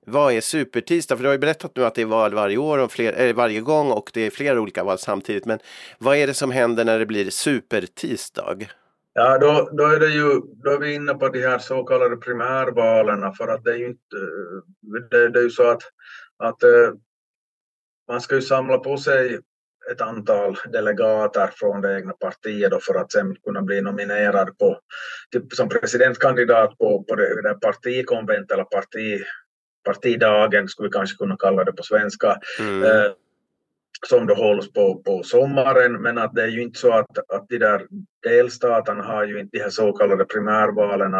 Vad 0.06 0.32
är 0.32 0.40
supertisdag? 0.40 1.18
För 1.18 1.22
du 1.22 1.28
har 1.28 1.34
ju 1.34 1.38
berättat 1.38 1.76
nu 1.76 1.84
att 1.84 1.94
det 1.94 2.02
är 2.02 2.06
val 2.06 2.34
varje 2.34 2.56
år 2.56 2.78
och 2.78 2.92
fler, 2.92 3.28
äh, 3.28 3.34
varje 3.34 3.60
gång 3.60 3.90
och 3.90 4.10
det 4.14 4.20
är 4.20 4.30
flera 4.30 4.60
olika 4.60 4.84
val 4.84 4.98
samtidigt. 4.98 5.44
Men 5.44 5.58
vad 5.98 6.16
är 6.16 6.26
det 6.26 6.34
som 6.34 6.50
händer 6.50 6.84
när 6.84 6.98
det 6.98 7.06
blir 7.06 7.30
supertisdag? 7.30 8.70
Ja, 9.12 9.38
då, 9.38 9.70
då 9.72 9.84
är 9.84 10.00
det 10.00 10.08
ju, 10.08 10.40
då 10.64 10.70
är 10.70 10.78
vi 10.78 10.94
inne 10.94 11.14
på 11.14 11.28
de 11.28 11.42
här 11.42 11.58
så 11.58 11.84
kallade 11.84 12.16
primärvalen 12.16 13.32
för 13.32 13.48
att 13.48 13.64
det 13.64 13.70
är 13.70 13.76
ju 13.76 13.86
inte, 13.86 14.16
eh, 14.16 15.02
det, 15.10 15.28
det 15.28 15.38
är 15.38 15.44
ju 15.44 15.50
så 15.50 15.70
att, 15.70 15.82
att 16.36 16.62
man 18.08 18.20
ska 18.20 18.34
ju 18.34 18.42
samla 18.42 18.78
på 18.78 18.96
sig 18.96 19.38
ett 19.92 20.00
antal 20.00 20.56
delegater 20.72 21.50
från 21.54 21.80
det 21.80 21.96
egna 21.96 22.12
partiet 22.12 22.70
då 22.70 22.80
för 22.80 22.94
att 22.94 23.12
sen 23.12 23.36
kunna 23.44 23.62
bli 23.62 23.80
nominerad 23.80 24.58
på, 24.58 24.78
typ 25.32 25.52
som 25.52 25.68
presidentkandidat 25.68 26.78
på, 26.78 27.04
på 27.04 27.14
det, 27.14 27.42
det 27.42 27.54
partikonvent 27.54 28.52
eller 28.52 28.64
parti, 28.64 29.22
partidagen, 29.84 30.68
skulle 30.68 30.88
vi 30.88 30.92
kanske 30.92 31.16
kunna 31.16 31.36
kalla 31.36 31.64
det 31.64 31.72
på 31.72 31.82
svenska, 31.82 32.36
mm. 32.60 32.82
eh, 32.82 33.12
som 34.06 34.26
då 34.26 34.34
hålls 34.34 34.72
på, 34.72 35.02
på 35.02 35.22
sommaren, 35.22 35.92
men 36.02 36.18
att 36.18 36.34
det 36.34 36.42
är 36.42 36.48
ju 36.48 36.62
inte 36.62 36.78
så 36.78 36.92
att, 36.92 37.18
att 37.18 37.48
de 37.48 37.58
där 37.58 37.86
delstaterna 38.22 39.02
har 39.02 39.24
ju 39.24 39.40
inte 39.40 39.56
de 39.56 39.62
här 39.62 39.70
så 39.70 39.92
kallade 39.92 40.24
primärvalen 40.24 41.14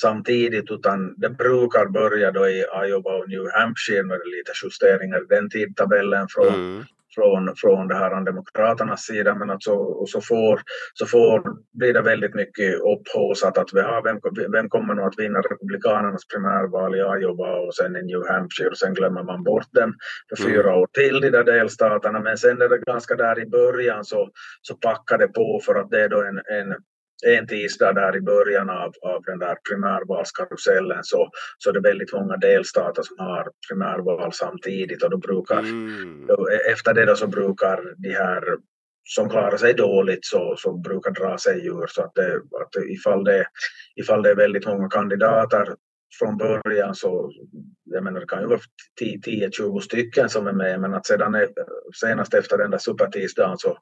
samtidigt, 0.00 0.70
utan 0.70 1.14
det 1.16 1.30
brukar 1.30 1.86
börja 1.86 2.30
då 2.30 2.48
i 2.48 2.64
Iowa 2.86 3.14
och 3.14 3.28
New 3.28 3.46
Hampshire 3.54 4.02
med 4.02 4.20
lite 4.24 4.52
justeringar 4.62 5.22
i 5.22 5.26
den 5.28 5.50
tidtabellen 5.50 6.26
från, 6.28 6.54
mm 6.54 6.84
från, 7.14 7.54
från 7.56 7.88
det 7.88 7.94
här 7.94 8.24
demokraternas 8.24 9.02
sida 9.02 9.34
men 9.34 9.50
att 9.50 9.62
så, 9.62 10.04
så, 10.06 10.20
får, 10.20 10.60
så 10.94 11.06
får, 11.06 11.42
blir 11.78 11.92
det 11.92 12.02
väldigt 12.02 12.34
mycket 12.34 12.74
upphaussat 12.74 13.58
att 13.58 13.68
vi 13.72 13.80
har, 13.80 14.02
vem, 14.02 14.20
vem 14.52 14.68
kommer 14.68 14.94
nu 14.94 15.02
att 15.02 15.18
vinna 15.18 15.38
republikanernas 15.38 16.26
primärval 16.26 16.94
i 16.94 17.22
Iowa 17.22 17.56
och 17.56 17.74
sen 17.74 17.96
i 17.96 18.02
New 18.02 18.22
Hampshire 18.28 18.68
och 18.68 18.78
sen 18.78 18.94
glömmer 18.94 19.22
man 19.22 19.42
bort 19.42 19.72
dem 19.72 19.94
för 20.28 20.44
mm. 20.44 20.54
fyra 20.54 20.76
år 20.76 20.86
till 20.92 21.20
de 21.20 21.30
där 21.30 21.44
delstaterna 21.44 22.20
men 22.20 22.38
sen 22.38 22.62
är 22.62 22.68
det 22.68 22.78
ganska 22.78 23.14
där 23.16 23.40
i 23.40 23.46
början 23.46 24.04
så, 24.04 24.30
så 24.62 24.74
packar 24.74 25.18
det 25.18 25.28
på 25.28 25.60
för 25.66 25.74
att 25.74 25.90
det 25.90 26.00
är 26.00 26.08
då 26.08 26.22
en, 26.22 26.36
en 26.36 26.76
en 27.26 27.46
tisdag 27.46 27.92
där 27.92 28.16
i 28.16 28.20
början 28.20 28.70
av, 28.70 28.92
av 29.02 29.22
den 29.22 29.38
där 29.38 29.56
primärvalskarusellen 29.68 31.04
så, 31.04 31.30
så 31.58 31.70
är 31.70 31.74
det 31.74 31.80
väldigt 31.80 32.12
många 32.12 32.36
delstater 32.36 33.02
som 33.02 33.18
har 33.18 33.50
primärval 33.68 34.32
samtidigt 34.32 35.02
och 35.02 35.10
då 35.10 35.16
brukar, 35.16 35.58
mm. 35.58 36.26
då, 36.26 36.48
efter 36.72 36.94
det 36.94 37.04
då 37.04 37.16
så 37.16 37.26
brukar 37.26 37.94
de 37.96 38.10
här 38.10 38.42
som 39.04 39.28
klarar 39.28 39.56
sig 39.56 39.74
dåligt 39.74 40.24
så, 40.24 40.54
så 40.58 40.72
brukar 40.72 41.10
dra 41.10 41.38
sig 41.38 41.66
ur 41.66 41.86
så 41.86 42.02
att, 42.02 42.14
det, 42.14 42.34
att 42.34 42.84
ifall, 42.88 43.24
det, 43.24 43.46
ifall 43.96 44.22
det 44.22 44.30
är 44.30 44.34
väldigt 44.34 44.66
många 44.66 44.88
kandidater 44.88 45.74
från 46.18 46.36
början 46.36 46.94
så, 46.94 47.32
jag 47.84 48.04
menar 48.04 48.20
det 48.20 48.26
kan 48.26 48.40
ju 48.40 48.46
vara 48.46 48.60
10-20 49.00 49.80
stycken 49.80 50.28
som 50.28 50.46
är 50.46 50.52
med 50.52 50.80
men 50.80 50.94
att 50.94 51.06
sedan 51.06 51.36
senast 52.00 52.34
efter 52.34 52.58
den 52.58 52.70
där 52.70 52.78
supertisdagen 52.78 53.58
så, 53.58 53.78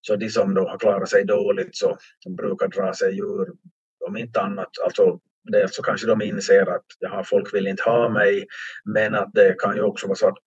så 0.00 0.16
de 0.16 0.28
som 0.28 0.54
då 0.54 0.68
har 0.68 0.78
klarat 0.78 1.08
sig 1.08 1.24
dåligt 1.24 1.76
så 1.76 1.96
de 2.24 2.36
brukar 2.36 2.68
dra 2.68 2.94
sig 2.94 3.18
ur, 3.18 3.48
om 4.06 4.16
inte 4.16 4.40
annat, 4.40 4.70
alltså 4.84 5.18
dels 5.50 5.76
så 5.76 5.82
kanske 5.82 6.06
de 6.06 6.22
inser 6.22 6.66
att 6.66 6.84
jaha, 6.98 7.24
folk 7.24 7.54
vill 7.54 7.66
inte 7.66 7.82
ha 7.82 8.08
mig, 8.08 8.46
men 8.84 9.14
att 9.14 9.30
det 9.34 9.54
kan 9.58 9.76
ju 9.76 9.82
också 9.82 10.06
vara 10.06 10.16
så 10.16 10.28
att 10.28 10.38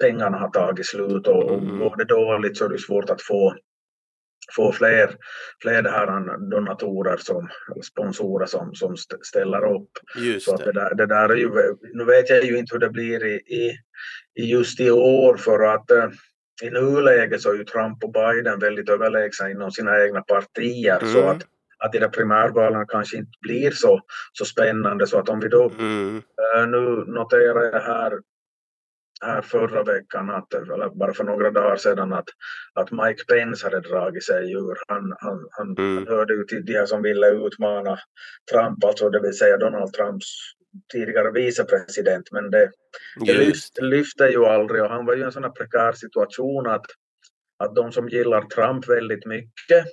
pengarna 0.00 0.38
har 0.38 0.50
tagit 0.50 0.86
slut 0.86 1.26
och, 1.26 1.44
och 1.44 1.58
mm. 1.58 1.78
går 1.78 1.96
det 1.96 2.04
dåligt 2.04 2.56
så 2.56 2.64
är 2.64 2.68
det 2.68 2.78
svårt 2.78 3.10
att 3.10 3.22
få, 3.22 3.54
få 4.56 4.72
fler, 4.72 5.16
fler 5.62 5.82
det 5.82 5.90
här 5.90 6.38
donatorer 6.50 7.16
som, 7.16 7.48
sponsorer 7.82 8.46
som, 8.46 8.74
som 8.74 8.96
ställer 9.22 9.74
upp. 9.74 9.90
Just 10.16 10.46
så 10.46 10.56
det. 10.56 10.64
det. 10.64 10.72
där, 10.72 10.94
det 10.94 11.06
där 11.06 11.28
är 11.28 11.36
ju, 11.36 11.50
nu 11.94 12.04
vet 12.04 12.30
jag 12.30 12.44
ju 12.44 12.58
inte 12.58 12.74
hur 12.74 12.80
det 12.80 12.90
blir 12.90 13.24
i, 13.24 13.34
i, 13.34 13.78
i 14.34 14.50
just 14.50 14.80
i 14.80 14.90
år 14.90 15.36
för 15.36 15.74
att 15.74 15.90
eh, 15.90 16.08
i 16.62 16.70
nuläget 16.70 17.42
så 17.42 17.52
är 17.52 17.54
ju 17.54 17.64
Trump 17.64 18.04
och 18.04 18.12
Biden 18.12 18.58
väldigt 18.58 18.88
överlägsna 18.88 19.50
inom 19.50 19.70
sina 19.70 20.04
egna 20.04 20.20
partier 20.20 20.98
mm. 21.02 21.12
så 21.12 21.28
att, 21.28 21.42
att 21.78 21.92
de 21.92 21.98
där 21.98 22.08
primärvalen 22.08 22.86
kanske 22.86 23.16
inte 23.16 23.38
blir 23.40 23.70
så, 23.70 24.00
så 24.32 24.44
spännande 24.44 25.06
så 25.06 25.18
att 25.18 25.28
om 25.28 25.40
vi 25.40 25.48
då 25.48 25.70
mm. 25.78 26.22
äh, 26.56 26.66
nu 26.66 27.04
noterar 27.06 27.62
jag 27.62 27.80
här 27.80 28.12
här 29.20 29.42
förra 29.42 29.82
veckan, 29.82 30.30
att, 30.30 30.54
eller 30.54 30.88
bara 30.98 31.14
för 31.14 31.24
några 31.24 31.50
dagar 31.50 31.76
sedan, 31.76 32.12
att, 32.12 32.28
att 32.74 32.90
Mike 32.90 33.24
Pence 33.24 33.66
hade 33.66 33.80
dragit 33.80 34.24
sig 34.24 34.52
ur. 34.52 34.76
Han, 34.88 35.14
han, 35.18 35.48
han, 35.50 35.76
mm. 35.78 35.96
han 35.96 36.06
hörde 36.06 36.34
ju 36.34 36.44
till 36.44 36.64
de 36.64 36.86
som 36.86 37.02
ville 37.02 37.30
utmana 37.30 37.98
Trump, 38.52 38.84
alltså 38.84 39.10
det 39.10 39.20
vill 39.20 39.38
säga 39.38 39.56
Donald 39.56 39.92
Trumps 39.92 40.26
tidigare 40.92 41.30
vicepresident, 41.30 42.32
men 42.32 42.50
det, 42.50 42.70
det 43.26 43.32
lyfte, 43.32 43.82
lyfte 43.82 44.24
ju 44.24 44.44
aldrig 44.44 44.82
och 44.82 44.90
han 44.90 45.06
var 45.06 45.14
ju 45.14 45.20
i 45.20 45.24
en 45.24 45.32
sån 45.32 45.44
här 45.44 45.50
prekär 45.50 45.92
situation 45.92 46.66
att, 46.66 46.86
att 47.58 47.74
de 47.74 47.92
som 47.92 48.08
gillar 48.08 48.42
Trump 48.42 48.88
väldigt 48.88 49.26
mycket 49.26 49.84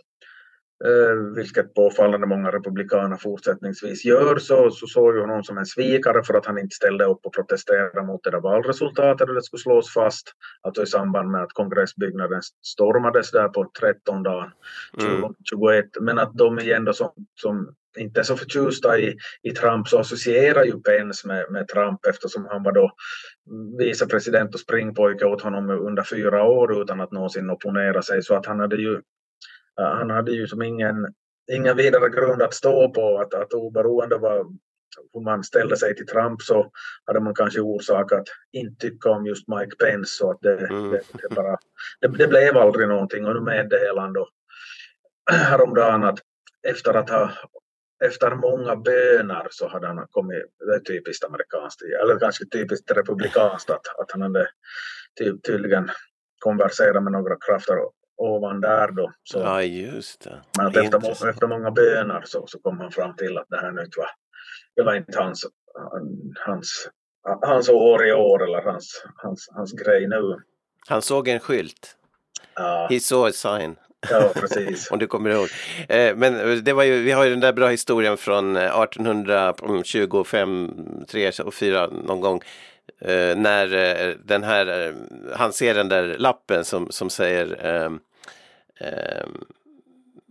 vilket 1.35 1.73
påfallande 1.73 2.27
många 2.27 2.51
republikaner 2.51 3.17
fortsättningsvis 3.17 4.05
gör, 4.05 4.37
så, 4.37 4.71
så 4.71 4.87
såg 4.87 5.15
ju 5.15 5.21
honom 5.21 5.43
som 5.43 5.57
en 5.57 5.65
svikare 5.65 6.23
för 6.23 6.33
att 6.33 6.45
han 6.45 6.57
inte 6.57 6.75
ställde 6.75 7.05
upp 7.05 7.25
och 7.25 7.33
protesterade 7.33 8.03
mot 8.03 8.23
det 8.23 8.31
där 8.31 8.39
valresultatet 8.39 9.29
och 9.29 9.35
det 9.35 9.43
skulle 9.43 9.61
slås 9.61 9.93
fast, 9.93 10.31
alltså 10.61 10.83
i 10.83 10.85
samband 10.85 11.31
med 11.31 11.43
att 11.43 11.53
kongressbyggnaden 11.53 12.41
stormades 12.65 13.31
där 13.31 13.47
på 13.47 13.71
13 13.79 14.23
dagen 14.23 14.51
2021, 14.99 15.97
mm. 15.97 16.05
men 16.05 16.19
att 16.19 16.33
de 16.33 16.59
igen 16.59 16.85
då 16.85 16.93
som, 16.93 17.11
som 17.41 17.75
inte 17.97 18.19
är 18.19 18.23
så 18.23 18.37
förtjusta 18.37 18.99
i, 18.99 19.17
i 19.43 19.51
Trump 19.51 19.87
så 19.87 19.99
associerar 19.99 20.63
ju 20.63 20.81
Pence 20.81 21.27
med, 21.27 21.51
med 21.51 21.67
Trump 21.67 22.05
eftersom 22.05 22.47
han 22.51 22.63
var 22.63 22.71
då 22.71 22.91
vicepresident 23.77 24.53
och 24.53 24.59
springpojke 24.59 25.25
åt 25.25 25.41
honom 25.41 25.69
under 25.69 26.03
fyra 26.03 26.43
år 26.43 26.81
utan 26.81 27.01
att 27.01 27.11
någonsin 27.11 27.49
opponera 27.49 28.01
sig. 28.01 28.23
Så 28.23 28.35
att 28.35 28.45
han 28.45 28.59
hade 28.59 28.75
ju 28.75 29.01
han 29.75 30.09
hade 30.09 30.31
ju 30.31 30.47
som 30.47 30.61
ingen, 30.61 31.13
ingen 31.51 31.77
vidare 31.77 32.09
grund 32.09 32.41
att 32.41 32.53
stå 32.53 32.89
på 32.89 33.19
att, 33.19 33.33
att 33.33 33.53
oberoende 33.53 34.15
av 34.15 34.57
hur 35.13 35.21
man 35.21 35.43
ställde 35.43 35.77
sig 35.77 35.95
till 35.95 36.05
Trump 36.05 36.41
så 36.41 36.71
hade 37.05 37.19
man 37.19 37.35
kanske 37.35 37.59
orsak 37.59 38.11
att 38.11 38.27
inte 38.51 38.87
tycka 38.87 39.09
om 39.09 39.25
just 39.25 39.47
Mike 39.47 39.75
Pence 39.75 40.17
så 40.17 40.31
att 40.31 40.41
det, 40.41 40.57
mm. 40.57 40.91
det, 40.91 41.01
det, 41.13 41.35
bara, 41.35 41.57
det, 42.01 42.07
det, 42.07 42.27
blev 42.27 42.57
aldrig 42.57 42.87
någonting 42.87 43.25
och 43.25 43.35
nu 43.35 43.41
meddelade 43.41 44.01
han 44.01 44.13
då 44.13 44.29
häromdagen 45.31 46.03
att 46.03 46.19
efter 46.67 46.93
att 46.93 47.09
ha 47.09 47.31
efter 48.05 48.35
många 48.35 48.75
böner 48.75 49.47
så 49.49 49.67
hade 49.67 49.87
han 49.87 50.07
kommit, 50.11 50.43
det 50.59 50.75
är 50.75 50.79
typiskt 50.79 51.23
amerikanskt, 51.23 51.81
eller 51.81 52.15
ganska 52.15 52.45
typiskt 52.51 52.91
republikanskt 52.91 53.69
att, 53.69 53.99
att 53.99 54.11
han 54.11 54.21
hade 54.21 54.47
ty, 55.19 55.37
tydligen 55.47 55.89
konverserat 56.39 57.03
med 57.03 57.11
några 57.11 57.35
krafter 57.35 57.77
ovan 58.17 58.61
där 58.61 58.91
då. 58.91 59.11
Så, 59.23 59.39
ja, 59.39 59.61
just 59.61 60.23
det. 60.23 60.41
Men 60.57 60.67
att 60.67 60.77
efter, 60.77 61.29
efter 61.29 61.47
många 61.47 61.71
böner 61.71 62.21
så, 62.25 62.47
så 62.47 62.59
kom 62.59 62.79
han 62.79 62.91
fram 62.91 63.15
till 63.15 63.37
att 63.37 63.45
det 63.49 63.57
här 63.57 63.71
nu 63.71 63.81
var, 63.97 64.09
det 64.75 64.83
var 64.83 64.95
inte 64.95 65.19
hans, 65.19 65.45
hans, 66.45 66.89
hans 67.41 67.69
år 67.69 68.07
i 68.07 68.13
år 68.13 68.43
eller 68.43 68.61
hans, 68.61 69.05
hans, 69.15 69.49
hans 69.55 69.71
grej 69.71 70.07
nu. 70.07 70.39
Han 70.87 71.01
såg 71.01 71.27
en 71.27 71.39
skylt. 71.39 71.97
Ja. 72.55 72.87
He 72.89 72.99
saw 72.99 73.29
a 73.29 73.33
sign. 73.33 73.75
Ja, 74.09 74.31
precis. 74.35 74.87
Om 74.91 74.99
du 74.99 75.07
kommer 75.07 75.29
ihåg. 75.29 75.47
Eh, 75.89 76.15
men 76.15 76.63
det 76.63 76.73
var 76.73 76.83
ju, 76.83 77.01
vi 77.01 77.11
har 77.11 77.23
ju 77.23 77.29
den 77.29 77.39
där 77.39 77.53
bra 77.53 77.67
historien 77.67 78.17
från 78.17 78.57
1825, 78.57 80.71
3 81.09 81.31
och 81.43 81.53
4 81.53 81.87
någon 81.87 82.21
gång 82.21 82.41
eh, 82.99 83.35
när 83.35 83.73
eh, 83.73 84.15
den 84.23 84.43
här, 84.43 84.87
eh, 84.87 84.95
han 85.35 85.53
ser 85.53 85.73
den 85.73 85.89
där 85.89 86.15
lappen 86.17 86.65
som, 86.65 86.91
som 86.91 87.09
säger 87.09 87.65
ehm, 87.65 87.99
ehm, 88.79 89.45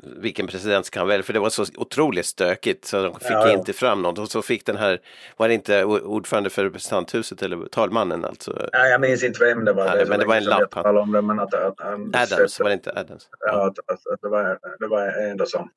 vilken 0.03 0.47
president 0.47 0.87
ska 0.87 1.01
han 1.01 1.09
välja? 1.09 1.23
För 1.23 1.33
det 1.33 1.39
var 1.39 1.51
så 1.51 1.65
otroligt 1.77 2.27
stökigt 2.27 2.85
så 2.85 3.03
de 3.03 3.15
fick 3.15 3.31
ja, 3.31 3.49
ja. 3.49 3.53
inte 3.53 3.73
fram 3.73 4.03
något. 4.03 4.19
Och 4.19 4.29
så 4.29 4.43
fick 4.43 4.67
den 4.67 4.77
här, 4.77 5.01
var 5.37 5.49
det 5.49 5.55
inte 5.55 5.85
ordförande 5.85 6.51
för 6.51 6.65
representanthuset 6.65 7.43
eller 7.43 7.67
talmannen 7.67 8.25
alltså? 8.25 8.69
Nej, 8.73 8.91
jag 8.91 9.01
minns 9.01 9.25
inte 9.25 9.45
vem 9.45 9.65
det 9.65 9.73
var. 9.73 9.87
Ja, 9.87 9.95
det, 9.95 10.07
men 10.07 10.19
det 10.19 10.27
var 10.27 10.37
en 10.37 10.45
lapp. 10.45 10.77
Om 10.77 11.13
det, 11.13 11.23
men 11.23 11.41
att, 11.41 11.55
att, 11.55 11.81
att 11.81 12.33
Adams, 12.33 12.61
var 12.61 12.69
det 12.69 12.75
inte 12.75 12.91
Adams? 12.91 13.29
Ja, 13.41 13.67
att, 13.67 13.79
att, 13.79 14.07
att 14.07 14.21
det, 14.23 14.29
var, 14.29 14.59
det 14.81 14.87
var 14.87 15.07
en 15.07 15.47
som 15.47 15.71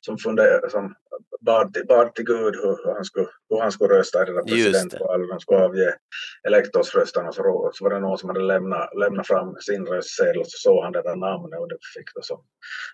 som, 0.00 0.18
funderade, 0.18 0.70
som 0.70 0.94
bad, 1.40 1.74
till, 1.74 1.86
bad 1.86 2.14
till 2.14 2.24
Gud 2.24 2.54
hur 2.56 2.94
han 2.94 3.04
skulle, 3.04 3.26
hur 3.50 3.60
han 3.60 3.72
skulle 3.72 3.94
rösta 3.94 4.22
i 4.22 4.24
den 4.24 4.34
där 4.34 4.42
presidentvalet. 4.42 5.28
De 5.28 5.40
skulle 5.40 5.60
avge 5.60 5.94
elektorsrösterna 6.46 7.32
så, 7.32 7.70
så 7.74 7.84
var 7.84 7.90
det 7.90 8.00
någon 8.00 8.18
som 8.18 8.28
hade 8.28 8.40
lämnat, 8.40 8.88
lämnat 8.98 9.26
fram 9.26 9.56
sin 9.60 9.86
röstsedel 9.86 10.38
och 10.38 10.46
så 10.46 10.58
såg 10.58 10.84
han 10.84 10.92
det 10.92 11.02
där 11.02 11.16
namnet 11.16 11.60
och 11.60 11.68
det 11.68 11.78
fick 11.94 12.14
det 12.14 12.22
så. 12.22 12.40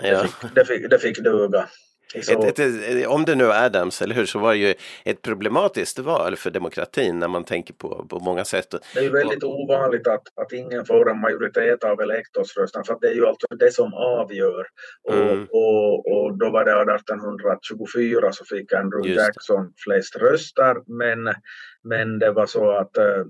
Ja. 0.02 0.22
Det, 0.22 0.28
fick, 0.28 0.54
det, 0.54 0.64
fick, 0.64 0.90
det 0.90 0.98
fick 0.98 1.18
duga. 1.18 1.68
Ett, 2.14 2.58
ett, 2.58 3.06
om 3.06 3.24
det 3.24 3.34
nu 3.34 3.44
är 3.44 3.64
Adams, 3.66 4.02
eller 4.02 4.14
hur, 4.14 4.26
så 4.26 4.38
var 4.38 4.52
det 4.52 4.58
ju 4.58 4.74
ett 5.04 5.22
problematiskt 5.22 5.98
val 5.98 6.36
för 6.36 6.50
demokratin 6.50 7.18
när 7.18 7.28
man 7.28 7.44
tänker 7.44 7.74
på, 7.74 8.06
på 8.08 8.18
många 8.18 8.44
sätt. 8.44 8.74
Det 8.94 9.00
är 9.00 9.04
ju 9.04 9.10
väldigt 9.10 9.44
ovanligt 9.44 10.06
att, 10.06 10.22
att 10.34 10.52
ingen 10.52 10.84
får 10.84 11.10
en 11.10 11.20
majoritet 11.20 11.84
av 11.84 12.00
elektorsrösterna, 12.00 12.84
för 12.84 12.98
det 13.00 13.06
är 13.06 13.14
ju 13.14 13.26
alltså 13.26 13.46
det 13.58 13.74
som 13.74 13.94
avgör. 13.94 14.66
Och, 15.08 15.14
mm. 15.14 15.46
och, 15.50 16.12
och 16.12 16.38
då 16.38 16.50
var 16.50 16.64
det 16.64 16.94
1824 16.94 18.32
så 18.32 18.44
fick 18.44 18.72
Andrew 18.72 19.14
Jackson 19.14 19.72
flest 19.84 20.16
röster, 20.16 20.76
men, 20.86 21.34
men 21.82 22.18
det 22.18 22.30
var 22.30 22.46
så 22.46 22.70
att 22.70 22.96
eh, 22.96 23.24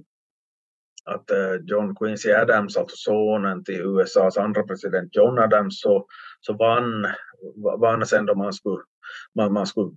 att 1.05 1.31
eh, 1.31 1.55
John 1.65 1.97
Quincy 1.97 2.33
Adams, 2.33 2.77
alltså 2.77 2.97
sonen 2.97 3.65
till 3.65 3.81
USAs 3.81 4.39
andra 4.39 4.63
president 4.63 5.17
John 5.17 5.39
Adams, 5.39 5.81
så, 5.81 6.07
så 6.41 6.53
vann, 6.53 7.07
vann 7.81 8.07
sen 8.07 8.27
då 8.27 8.35
man 8.35 8.53
skulle, 8.53 8.83
man, 9.35 9.53
man 9.53 9.67
skulle 9.67 9.93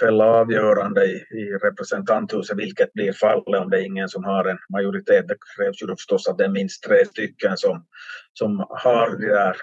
fälla 0.00 0.24
avgörande 0.24 1.04
i, 1.04 1.14
i 1.30 1.58
representanthuset, 1.62 2.58
vilket 2.58 2.92
blir 2.92 3.12
fallet 3.12 3.60
om 3.60 3.70
det 3.70 3.78
är 3.78 3.84
ingen 3.84 4.08
som 4.08 4.24
har 4.24 4.44
en 4.44 4.58
majoritet. 4.72 5.28
Det 5.28 5.36
krävs 5.56 5.82
ju 5.82 5.86
då 5.86 5.96
förstås 5.96 6.28
att 6.28 6.38
det 6.38 6.44
är 6.44 6.48
minst 6.48 6.82
tre 6.82 7.06
stycken 7.06 7.56
som, 7.56 7.86
som 8.32 8.66
har 8.68 9.18
de 9.18 9.26
där 9.26 9.56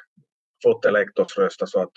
fått 0.63 0.85
elektorsröster 0.85 1.65
så 1.65 1.81
att 1.81 1.91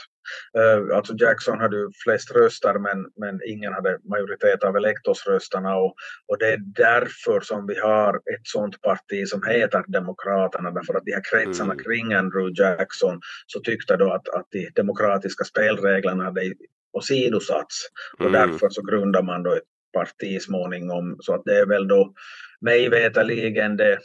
uh, 0.58 0.96
alltså 0.96 1.14
Jackson 1.18 1.60
hade 1.60 1.76
ju 1.76 1.90
flest 2.04 2.30
röster 2.30 2.78
men, 2.78 3.06
men 3.16 3.40
ingen 3.46 3.72
hade 3.72 3.98
majoritet 4.10 4.64
av 4.64 4.76
elektorsrösterna 4.76 5.76
och, 5.76 5.94
och 6.28 6.38
det 6.38 6.46
är 6.46 6.58
därför 6.58 7.40
som 7.40 7.66
vi 7.66 7.78
har 7.78 8.14
ett 8.14 8.42
sådant 8.42 8.80
parti 8.80 9.28
som 9.28 9.42
heter 9.46 9.84
Demokraterna 9.88 10.70
därför 10.70 10.94
att 10.94 11.04
de 11.04 11.12
här 11.12 11.22
kretsarna 11.30 11.72
mm. 11.72 11.84
kring 11.84 12.12
Andrew 12.12 12.62
Jackson 12.62 13.20
så 13.46 13.60
tyckte 13.60 13.96
då 13.96 14.12
att, 14.12 14.28
att 14.28 14.46
de 14.50 14.70
demokratiska 14.74 15.44
spelreglerna 15.44 16.24
hade 16.24 16.54
åsidosatts 16.92 17.76
och 18.18 18.26
mm. 18.26 18.32
därför 18.32 18.68
så 18.68 18.82
grundar 18.82 19.22
man 19.22 19.42
då 19.42 19.54
ett 19.54 19.62
parti 19.92 20.42
småningom 20.42 21.16
så 21.20 21.34
att 21.34 21.42
det 21.44 21.58
är 21.58 21.66
väl 21.66 21.88
då 21.88 22.14
mig 22.60 22.88
veterligen 22.88 23.76
det 23.76 23.98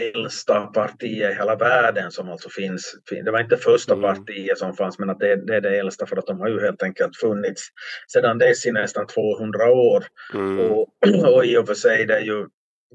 äldsta 0.00 0.66
partiet 0.66 1.32
i 1.32 1.34
hela 1.34 1.56
världen 1.56 2.10
som 2.10 2.28
alltså 2.28 2.48
finns. 2.50 2.94
Det 3.24 3.30
var 3.30 3.40
inte 3.40 3.56
första 3.56 3.94
mm. 3.94 4.02
partiet 4.02 4.58
som 4.58 4.74
fanns 4.74 4.98
men 4.98 5.10
att 5.10 5.20
det, 5.20 5.46
det, 5.46 5.56
är 5.56 5.60
det 5.60 5.78
äldsta 5.78 6.06
för 6.06 6.16
att 6.16 6.26
de 6.26 6.40
har 6.40 6.48
ju 6.48 6.60
helt 6.60 6.82
enkelt 6.82 7.16
funnits 7.16 7.62
sedan 8.12 8.38
dess 8.38 8.66
i 8.66 8.72
nästan 8.72 9.06
200 9.06 9.70
år. 9.70 10.04
Mm. 10.34 10.60
Och, 10.60 10.88
och 11.34 11.44
i 11.44 11.56
och 11.56 11.66
för 11.66 11.74
sig 11.74 12.06
det 12.06 12.16
är 12.16 12.24
ju 12.24 12.46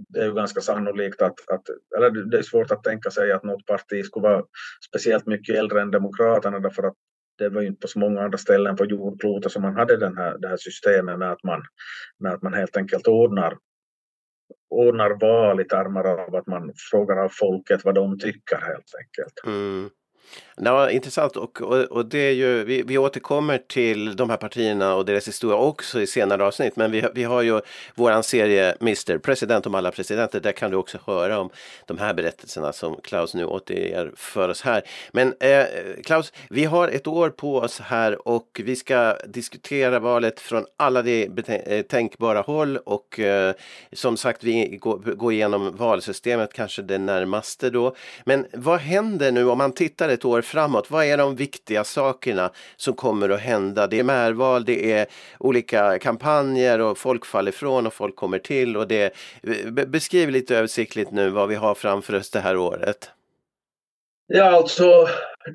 det 0.07 0.19
är 0.19 0.25
ju 0.25 0.33
ganska 0.33 0.61
sannolikt 0.61 1.21
att, 1.21 1.49
att, 1.49 1.63
eller 1.97 2.09
det 2.09 2.37
är 2.37 2.41
svårt 2.41 2.71
att 2.71 2.83
tänka 2.83 3.11
sig 3.11 3.31
att 3.31 3.43
något 3.43 3.65
parti 3.65 4.05
skulle 4.05 4.23
vara 4.23 4.43
speciellt 4.89 5.25
mycket 5.25 5.55
äldre 5.55 5.81
än 5.81 5.91
Demokraterna 5.91 6.59
därför 6.59 6.83
att 6.83 6.93
det 7.37 7.49
var 7.49 7.61
ju 7.61 7.67
inte 7.67 7.79
på 7.79 7.87
så 7.87 7.99
många 7.99 8.21
andra 8.21 8.37
ställen 8.37 8.75
på 8.75 8.85
jordklotet 8.85 9.51
som 9.51 9.61
man 9.61 9.75
hade 9.75 9.97
den 9.97 10.17
här, 10.17 10.37
det 10.37 10.47
här 10.47 10.57
systemet 10.57 11.19
med 11.19 11.31
att 11.31 11.43
man, 11.43 11.63
med 12.19 12.33
att 12.33 12.41
man 12.41 12.53
helt 12.53 12.77
enkelt 12.77 13.07
ordnar 13.07 13.57
ordnar 14.75 15.09
val 15.21 15.61
i 15.61 15.63
termer 15.63 16.03
av 16.03 16.35
att 16.35 16.47
man 16.47 16.73
frågar 16.91 17.17
av 17.17 17.29
folket 17.29 17.85
vad 17.85 17.95
de 17.95 18.19
tycker 18.19 18.55
helt 18.55 18.91
enkelt. 18.99 19.45
Mm. 19.45 19.89
Ja, 20.61 20.89
intressant 20.89 21.35
och, 21.35 21.61
och, 21.61 21.83
och, 21.83 22.05
det 22.05 22.19
är 22.19 22.31
ju, 22.31 22.63
vi, 22.63 22.81
vi 22.81 22.97
återkommer 22.97 23.57
till 23.57 24.15
de 24.15 24.29
här 24.29 24.37
partierna 24.37 24.95
och 24.95 25.05
deras 25.05 25.27
historia 25.27 25.57
också 25.57 26.01
i 26.01 26.07
senare 26.07 26.45
avsnitt. 26.45 26.75
Men 26.75 26.91
vi, 26.91 27.03
vi 27.13 27.23
har 27.23 27.41
ju 27.41 27.61
våran 27.95 28.23
serie 28.23 28.75
Mr 28.81 29.17
President 29.17 29.65
om 29.65 29.75
alla 29.75 29.91
presidenter. 29.91 30.39
Där 30.39 30.51
kan 30.51 30.71
du 30.71 30.77
också 30.77 30.97
höra 31.05 31.39
om 31.39 31.49
de 31.85 31.97
här 31.97 32.13
berättelserna 32.13 32.73
som 32.73 33.01
Klaus 33.03 33.33
nu 33.33 33.45
återger 33.45 34.11
för 34.15 34.49
oss 34.49 34.61
här. 34.61 34.83
Men 35.11 35.33
eh, 35.39 35.65
Klaus, 36.03 36.33
vi 36.49 36.65
har 36.65 36.87
ett 36.87 37.07
år 37.07 37.29
på 37.29 37.57
oss 37.57 37.79
här 37.79 38.27
och 38.27 38.61
vi 38.63 38.75
ska 38.75 39.17
diskutera 39.27 39.99
valet 39.99 40.39
från 40.39 40.65
alla 40.77 41.01
de 41.01 41.29
eh, 41.47 41.81
tänkbara 41.81 42.41
håll 42.41 42.77
och 42.77 43.19
eh, 43.19 43.53
som 43.93 44.17
sagt 44.17 44.43
vi 44.43 44.77
går, 44.81 44.97
går 44.97 45.33
igenom 45.33 45.75
valsystemet 45.75 46.53
kanske 46.53 46.81
det 46.81 46.97
närmaste 46.97 47.69
då. 47.69 47.95
Men 48.25 48.45
vad 48.53 48.79
händer 48.79 49.31
nu 49.31 49.49
om 49.49 49.57
man 49.57 49.71
tittar 49.71 50.09
ett 50.09 50.25
år 50.25 50.44
framåt? 50.45 50.91
Vad 50.91 51.05
är 51.05 51.17
de 51.17 51.35
viktiga 51.35 51.83
sakerna 51.83 52.51
som 52.75 52.93
kommer 52.93 53.29
att 53.29 53.39
hända? 53.39 53.87
Det 53.87 53.99
är 53.99 54.03
märval, 54.03 54.65
det 54.65 54.91
är 54.91 55.07
olika 55.39 55.99
kampanjer 55.99 56.79
och 56.79 56.97
folk 56.97 57.25
faller 57.25 57.51
ifrån 57.51 57.87
och 57.87 57.93
folk 57.93 58.15
kommer 58.15 58.39
till. 58.39 58.77
Och 58.77 58.87
det, 58.87 59.15
eh, 59.43 59.71
beskriv 59.71 60.29
lite 60.29 60.57
översiktligt 60.57 61.11
nu 61.11 61.29
vad 61.29 61.49
vi 61.49 61.55
har 61.55 61.75
framför 61.75 62.15
oss 62.15 62.29
det 62.29 62.39
här 62.39 62.57
året. 62.57 63.09
Ja, 64.27 64.43
alltså 64.43 65.07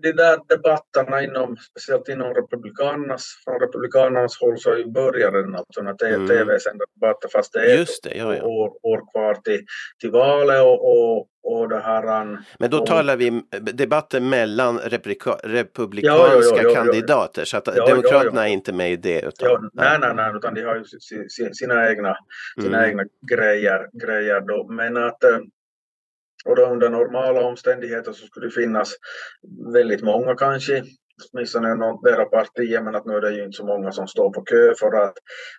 de 0.03 0.13
där 0.13 0.39
debatterna 0.49 1.23
inom, 1.23 1.57
speciellt 1.57 2.09
inom 2.09 2.35
republikanernas, 2.35 3.25
från 3.45 3.61
republikanernas 3.61 4.41
håll 4.41 4.59
så 4.59 4.91
började 4.95 5.43
den 5.43 5.55
alltså 5.55 5.83
när 5.83 6.05
mm. 6.05 6.29
tv 6.29 6.61
sände 6.61 6.85
debatter 6.95 7.29
fast 7.29 7.53
det 7.53 7.73
är 7.73 7.79
Just 7.79 8.05
det, 8.05 8.15
ja, 8.15 8.37
ja. 8.37 8.43
År, 8.43 8.71
år 8.83 9.13
kvar 9.13 9.35
till, 9.35 9.65
till 10.01 10.11
valet 10.11 10.63
och, 10.63 10.91
och, 10.91 11.29
och 11.43 11.69
det 11.69 11.81
här. 11.81 12.39
Men 12.59 12.71
då 12.71 12.79
och, 12.79 12.87
talar 12.87 13.17
vi 13.17 13.43
debatter 13.55 14.21
mellan 14.21 14.79
republika, 14.79 15.31
republikanska 15.45 16.63
ja, 16.63 16.63
ja, 16.63 16.75
kandidater 16.75 17.45
så 17.45 17.57
att 17.57 17.65
Demokraterna 17.65 18.49
är 18.49 18.53
inte 18.53 18.73
med 18.73 18.93
i 18.93 18.97
det. 18.97 19.23
Utan, 19.23 19.71
nej, 19.73 19.99
nej, 20.01 20.15
nej, 20.15 20.33
utan 20.37 20.55
de 20.55 20.63
har 20.63 20.77
ju 20.77 20.85
sina 21.53 21.91
egna, 21.91 22.17
sina 22.63 22.79
mm. 22.79 22.91
egna 22.91 23.03
grejer, 23.37 24.07
grejer 24.07 24.41
då. 24.41 24.69
Men 24.69 24.97
att 24.97 25.25
eh, 25.25 25.39
och 26.45 26.57
då 26.57 26.67
under 26.67 26.91
normala 26.91 27.41
omständigheter 27.41 28.13
så 28.13 28.27
skulle 28.27 28.47
det 28.47 28.51
finnas 28.51 28.95
väldigt 29.73 30.03
många 30.03 30.35
kanske, 30.35 30.85
åtminstone 31.33 31.75
några 31.75 32.25
partier, 32.25 32.83
men 32.83 32.95
att 32.95 33.07
nu 33.07 33.15
är 33.15 33.21
det 33.21 33.31
ju 33.31 33.45
inte 33.45 33.57
så 33.57 33.67
många 33.67 33.93
som 33.93 34.09
står 34.09 34.33
på 34.33 34.43
kö 34.43 34.75
för 34.81 34.93
att, 35.05 35.15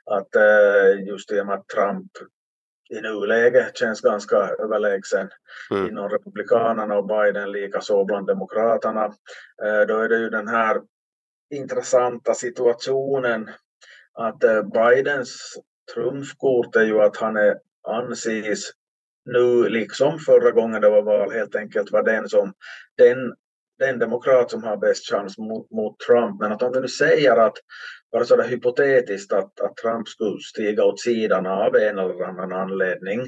att 0.06 0.36
eh, 0.36 1.08
just 1.08 1.32
i 1.32 1.42
och 1.42 1.46
med 1.46 1.56
att 1.56 1.68
Trump 1.68 2.12
i 2.90 3.02
nuläget 3.02 3.78
känns 3.78 4.02
ganska 4.02 4.36
överlägsen 4.36 5.30
mm. 5.72 5.88
inom 5.88 6.10
Republikanerna 6.10 6.98
och 6.98 7.08
Biden 7.08 7.52
likaså 7.52 8.06
bland 8.06 8.28
Demokraterna. 8.28 9.06
Eh, 9.64 9.88
då 9.88 10.00
är 10.00 10.10
det 10.10 10.18
ju 10.18 10.30
den 10.30 10.48
här 10.48 10.82
intressanta 11.54 12.34
situationen 12.34 13.50
att 14.14 14.44
eh, 14.44 14.62
Bidens 14.64 15.56
trumfkort 15.94 16.76
är 16.76 16.84
ju 16.84 17.02
att 17.02 17.18
han 17.18 17.38
är 17.38 17.58
anses 17.88 18.72
nu 19.26 19.70
liksom 19.70 20.20
förra 20.20 20.52
gången 20.52 20.82
det 20.82 20.90
var 20.90 21.02
val 21.02 21.32
helt 21.32 21.56
enkelt 21.56 21.92
var 21.92 22.04
den 22.04 22.30
som 22.30 22.54
den, 22.98 23.34
den 23.80 24.00
demokrat 24.00 24.52
som 24.52 24.64
har 24.64 24.78
bäst 24.78 25.12
chans 25.12 25.38
mot, 25.38 25.72
mot 25.72 26.00
Trump. 26.00 26.40
Men 26.40 26.52
att 26.52 26.64
om 26.64 26.72
vi 26.74 26.80
nu 26.80 26.88
säger 26.88 27.38
att, 27.38 27.58
bara 28.12 28.26
sådär 28.26 28.48
hypotetiskt, 28.48 29.34
att, 29.34 29.60
att 29.60 29.78
Trump 29.78 30.08
skulle 30.08 30.40
stiga 30.40 30.84
åt 30.84 31.00
sidan 31.00 31.46
av 31.46 31.76
en 31.76 32.00
eller 32.00 32.24
annan 32.24 32.52
anledning, 32.52 33.22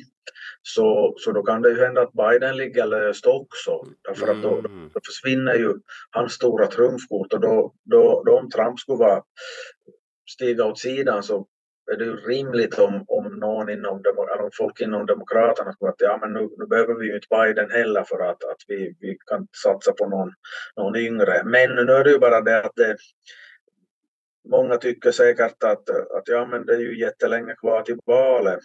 så, 0.62 1.13
så 1.17 1.32
då 1.32 1.43
kan 1.43 1.62
det 1.62 1.69
ju 1.69 1.79
hända 1.79 2.01
att 2.01 2.13
Biden 2.13 2.58
ligger 2.58 2.86
löst 2.86 3.25
också. 3.25 3.84
Därför 4.08 4.27
att 4.27 4.41
då, 4.41 4.60
mm. 4.60 4.89
då 4.93 4.99
försvinner 5.06 5.53
ju 5.53 5.73
hans 6.12 6.34
stora 6.34 6.67
trumfkort 6.67 7.34
och 7.34 7.41
då, 7.41 7.73
då, 7.84 8.23
då 8.25 8.39
om 8.39 8.49
Trump 8.49 8.79
skulle 8.79 8.97
vara 8.97 9.23
stiga 10.32 10.65
åt 10.65 10.79
sidan 10.79 11.23
så 11.23 11.47
är 11.91 11.98
det 11.98 12.06
ju 12.06 12.15
rimligt 12.15 12.80
om, 12.80 13.06
om 13.08 13.39
någon 13.39 13.69
inom, 13.69 14.04
eller 14.06 14.50
folk 14.58 14.82
inom 14.82 15.06
Demokraterna 15.06 15.74
skulle 15.74 15.91
att 15.91 15.96
ja, 16.02 16.17
men 16.22 16.34
nu, 16.34 16.50
nu 16.58 16.65
behöver 16.65 16.93
vi 16.93 17.08
ju 17.08 17.15
inte 17.15 17.28
Biden 17.30 17.72
heller 17.72 18.04
för 18.04 18.19
att, 18.30 18.43
att 18.43 18.62
vi, 18.67 18.96
vi 19.00 19.17
kan 19.26 19.48
satsa 19.63 19.91
på 19.91 20.10
någon, 20.10 20.34
någon 20.78 20.96
yngre. 20.96 21.43
Men 21.46 21.76
nu 21.76 21.91
är 21.91 22.04
det 22.04 22.12
ju 22.12 22.19
bara 22.19 22.41
det 22.41 22.65
att 22.65 22.76
det, 22.76 22.98
många 24.50 24.78
tycker 24.78 25.12
säkert 25.12 25.63
att, 25.63 25.89
att 25.89 26.28
ja, 26.28 26.46
men 26.46 26.65
det 26.65 26.74
är 26.74 26.80
ju 26.80 27.00
jättelänge 27.00 27.56
kvar 27.56 27.82
till 27.82 28.00
valet. 28.06 28.60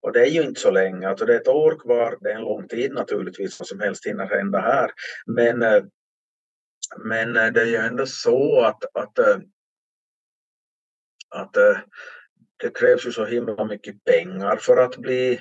Och 0.00 0.12
det 0.12 0.20
är 0.20 0.30
ju 0.30 0.42
inte 0.42 0.60
så 0.60 0.70
länge, 0.70 1.08
alltså 1.08 1.26
det 1.26 1.34
är 1.34 1.40
ett 1.40 1.48
år 1.48 1.78
kvar, 1.78 2.18
det 2.20 2.30
är 2.30 2.34
en 2.34 2.42
lång 2.42 2.68
tid 2.68 2.92
naturligtvis, 2.92 3.60
vad 3.60 3.68
som 3.68 3.80
helst 3.80 4.06
hinner 4.06 4.26
hända 4.26 4.60
här. 4.60 4.90
Men, 5.26 5.62
eh, 5.62 5.84
men 7.04 7.36
eh, 7.36 7.46
det 7.46 7.60
är 7.60 7.66
ju 7.66 7.76
ändå 7.76 8.06
så 8.06 8.60
att, 8.60 8.84
att, 8.96 9.18
att 11.28 11.56
det 12.60 12.74
krävs 12.74 13.06
ju 13.06 13.12
så 13.12 13.24
himla 13.24 13.64
mycket 13.64 14.04
pengar 14.04 14.56
för 14.56 14.76
att 14.76 14.96
bli, 14.96 15.40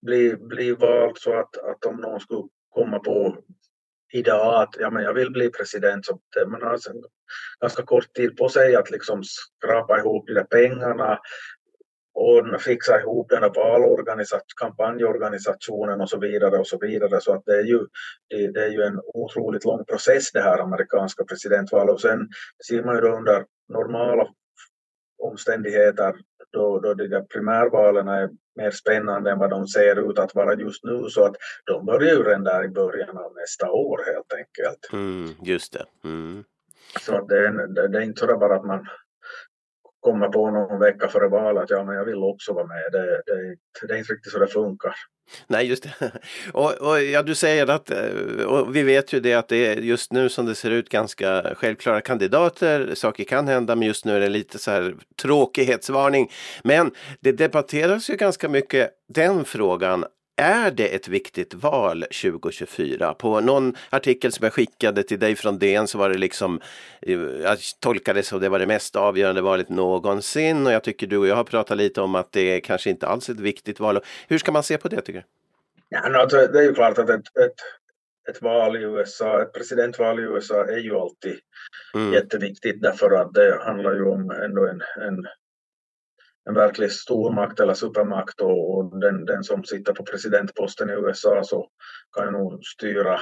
bli, 0.00 0.36
bli 0.36 0.72
vald 0.72 1.18
så 1.18 1.38
att, 1.38 1.56
att 1.56 1.84
om 1.84 1.96
någon 1.96 2.20
skulle 2.20 2.48
komma 2.68 2.98
på 2.98 3.36
idag 4.12 4.62
att 4.62 4.74
ja, 4.78 4.90
men 4.90 5.02
jag 5.02 5.14
vill 5.14 5.30
bli 5.30 5.50
president 5.50 6.06
så 6.06 6.20
man 6.46 6.62
har 6.62 6.70
alltså 6.70 6.92
ganska 7.60 7.82
kort 7.82 8.14
tid 8.14 8.36
på 8.36 8.48
sig 8.48 8.76
att 8.76 8.90
liksom 8.90 9.22
skrapa 9.24 9.98
ihop 9.98 10.26
de 10.26 10.34
där 10.34 10.44
pengarna 10.44 11.18
och 12.14 12.62
fixa 12.62 13.00
ihop 13.00 13.28
den 13.30 13.42
här 13.42 13.52
valorganisationen, 13.54 14.44
kampanjorganisationen 14.60 16.00
och 16.00 16.10
så 16.10 16.18
vidare 16.18 16.58
och 16.58 16.66
så 16.66 16.78
vidare. 16.78 17.20
Så 17.20 17.34
att 17.34 17.44
det 17.46 17.56
är 17.56 17.64
ju, 17.64 17.86
det, 18.28 18.52
det, 18.52 18.64
är 18.64 18.68
ju 18.68 18.82
en 18.82 19.00
otroligt 19.14 19.64
lång 19.64 19.84
process 19.84 20.32
det 20.32 20.40
här 20.40 20.58
amerikanska 20.58 21.24
presidentvalet. 21.24 21.94
Och 21.94 22.00
sen 22.00 22.28
ser 22.68 22.82
man 22.82 22.94
ju 22.94 23.00
då 23.00 23.16
under 23.16 23.44
normala 23.68 24.28
omständigheter 25.22 26.14
då, 26.52 26.80
då 26.80 26.94
de 26.94 27.08
där 27.08 27.22
primärvalen 27.22 28.08
är 28.08 28.30
mer 28.56 28.70
spännande 28.70 29.30
än 29.30 29.38
vad 29.38 29.50
de 29.50 29.66
ser 29.66 30.10
ut 30.10 30.18
att 30.18 30.34
vara 30.34 30.54
just 30.54 30.84
nu. 30.84 31.08
Så 31.08 31.24
att 31.24 31.36
de 31.64 31.86
börjar 31.86 32.14
ju 32.14 32.22
redan 32.22 32.44
där 32.44 32.64
i 32.64 32.68
början 32.68 33.18
av 33.18 33.34
nästa 33.34 33.70
år 33.70 34.00
helt 34.14 34.32
enkelt. 34.32 34.92
Mm, 34.92 35.34
just 35.42 35.72
det. 35.72 35.84
Mm. 36.04 36.44
Så 37.00 37.26
det, 37.26 37.38
är, 37.38 37.66
det, 37.66 37.88
det 37.88 37.98
är 37.98 38.02
inte 38.02 38.20
så 38.20 38.38
bara 38.38 38.56
att 38.56 38.66
man 38.66 38.86
kommer 40.00 40.28
på 40.28 40.50
någon 40.50 40.80
vecka 40.80 41.08
före 41.08 41.28
valet 41.28 41.62
att 41.62 41.70
ja, 41.70 41.84
men 41.84 41.94
jag 41.94 42.04
vill 42.04 42.22
också 42.22 42.52
vara 42.52 42.66
med. 42.66 42.92
Det, 42.92 43.22
det, 43.26 43.56
det 43.86 43.94
är 43.94 43.98
inte 43.98 44.12
riktigt 44.12 44.32
så 44.32 44.38
det 44.38 44.46
funkar. 44.46 44.94
Nej, 45.46 45.66
just 45.66 45.82
det. 45.82 46.12
Och, 46.52 46.72
och, 46.72 47.02
ja, 47.02 47.22
du 47.22 47.34
säger 47.34 47.70
att, 47.70 47.90
eh, 47.90 48.44
och 48.46 48.76
vi 48.76 48.82
vet 48.82 49.12
ju 49.12 49.20
det 49.20 49.34
att 49.34 49.48
det 49.48 49.66
är 49.66 49.76
just 49.76 50.12
nu 50.12 50.28
som 50.28 50.46
det 50.46 50.54
ser 50.54 50.70
ut 50.70 50.88
ganska 50.88 51.54
självklara 51.54 52.00
kandidater. 52.00 52.94
Saker 52.94 53.24
kan 53.24 53.48
hända, 53.48 53.76
men 53.76 53.88
just 53.88 54.04
nu 54.04 54.16
är 54.16 54.20
det 54.20 54.28
lite 54.28 54.58
så 54.58 54.70
här 54.70 54.94
tråkighetsvarning. 55.22 56.30
Men 56.62 56.90
det 57.20 57.32
debatteras 57.32 58.10
ju 58.10 58.16
ganska 58.16 58.48
mycket 58.48 58.90
den 59.08 59.44
frågan 59.44 60.04
är 60.38 60.70
det 60.70 60.94
ett 60.94 61.08
viktigt 61.08 61.54
val 61.54 62.02
2024? 62.02 63.14
På 63.14 63.40
någon 63.40 63.76
artikel 63.90 64.32
som 64.32 64.44
jag 64.44 64.52
skickade 64.52 65.02
till 65.02 65.18
dig 65.18 65.36
från 65.36 65.58
DN 65.58 65.88
så 65.88 65.98
var 65.98 66.08
det 66.08 66.18
liksom, 66.18 66.60
eh, 67.02 67.20
jag 67.20 67.58
tolkade 67.80 68.18
det 68.18 68.22
som 68.22 68.40
det 68.40 68.48
var 68.48 68.58
det 68.58 68.66
mest 68.66 68.96
avgörande 68.96 69.42
valet 69.42 69.68
någonsin 69.68 70.66
och 70.66 70.72
jag 70.72 70.84
tycker 70.84 71.06
du 71.06 71.18
och 71.18 71.26
jag 71.26 71.36
har 71.36 71.44
pratat 71.44 71.76
lite 71.76 72.00
om 72.00 72.14
att 72.14 72.32
det 72.32 72.60
kanske 72.60 72.90
inte 72.90 73.06
alls 73.06 73.28
är 73.28 73.32
ett 73.32 73.40
viktigt 73.40 73.80
val. 73.80 74.00
Hur 74.28 74.38
ska 74.38 74.52
man 74.52 74.62
se 74.62 74.78
på 74.78 74.88
det 74.88 75.00
tycker 75.00 75.20
du? 75.20 75.26
Ja, 75.88 76.20
alltså, 76.20 76.36
det 76.36 76.58
är 76.58 76.62
ju 76.62 76.74
klart 76.74 76.98
att 76.98 77.10
ett, 77.10 77.36
ett, 77.36 77.60
ett 78.30 78.42
val 78.42 78.76
i 78.76 78.80
USA, 78.80 79.42
ett 79.42 79.52
presidentval 79.52 80.20
i 80.20 80.22
USA 80.22 80.64
är 80.64 80.78
ju 80.78 80.94
alltid 80.94 81.38
mm. 81.94 82.12
jätteviktigt 82.12 82.82
därför 82.82 83.10
att 83.10 83.34
det 83.34 83.58
handlar 83.64 83.94
ju 83.94 84.04
om 84.04 84.30
ändå 84.30 84.66
en, 84.66 84.80
en 85.08 85.26
en 86.48 86.54
verklig 86.54 86.92
stormakt 86.92 87.60
eller 87.60 87.74
supermakt 87.74 88.40
och, 88.40 88.76
och 88.76 89.00
den, 89.00 89.24
den, 89.24 89.44
som 89.44 89.64
sitter 89.64 89.92
på 89.92 90.04
presidentposten 90.04 90.90
i 90.90 90.92
USA 90.92 91.42
så 91.44 91.68
kan 92.16 92.24
ju 92.24 92.30
nog 92.30 92.64
styra, 92.64 93.20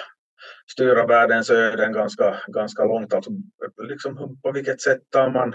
styra 0.73 1.07
världens 1.07 1.51
öden 1.51 1.93
ganska, 1.93 2.37
ganska 2.47 2.85
långt. 2.85 3.15
Alltså, 3.15 3.31
liksom, 3.83 4.39
på 4.43 4.53
vilket 4.53 4.81
sätt 4.81 5.01
tar 5.11 5.31
man, 5.31 5.55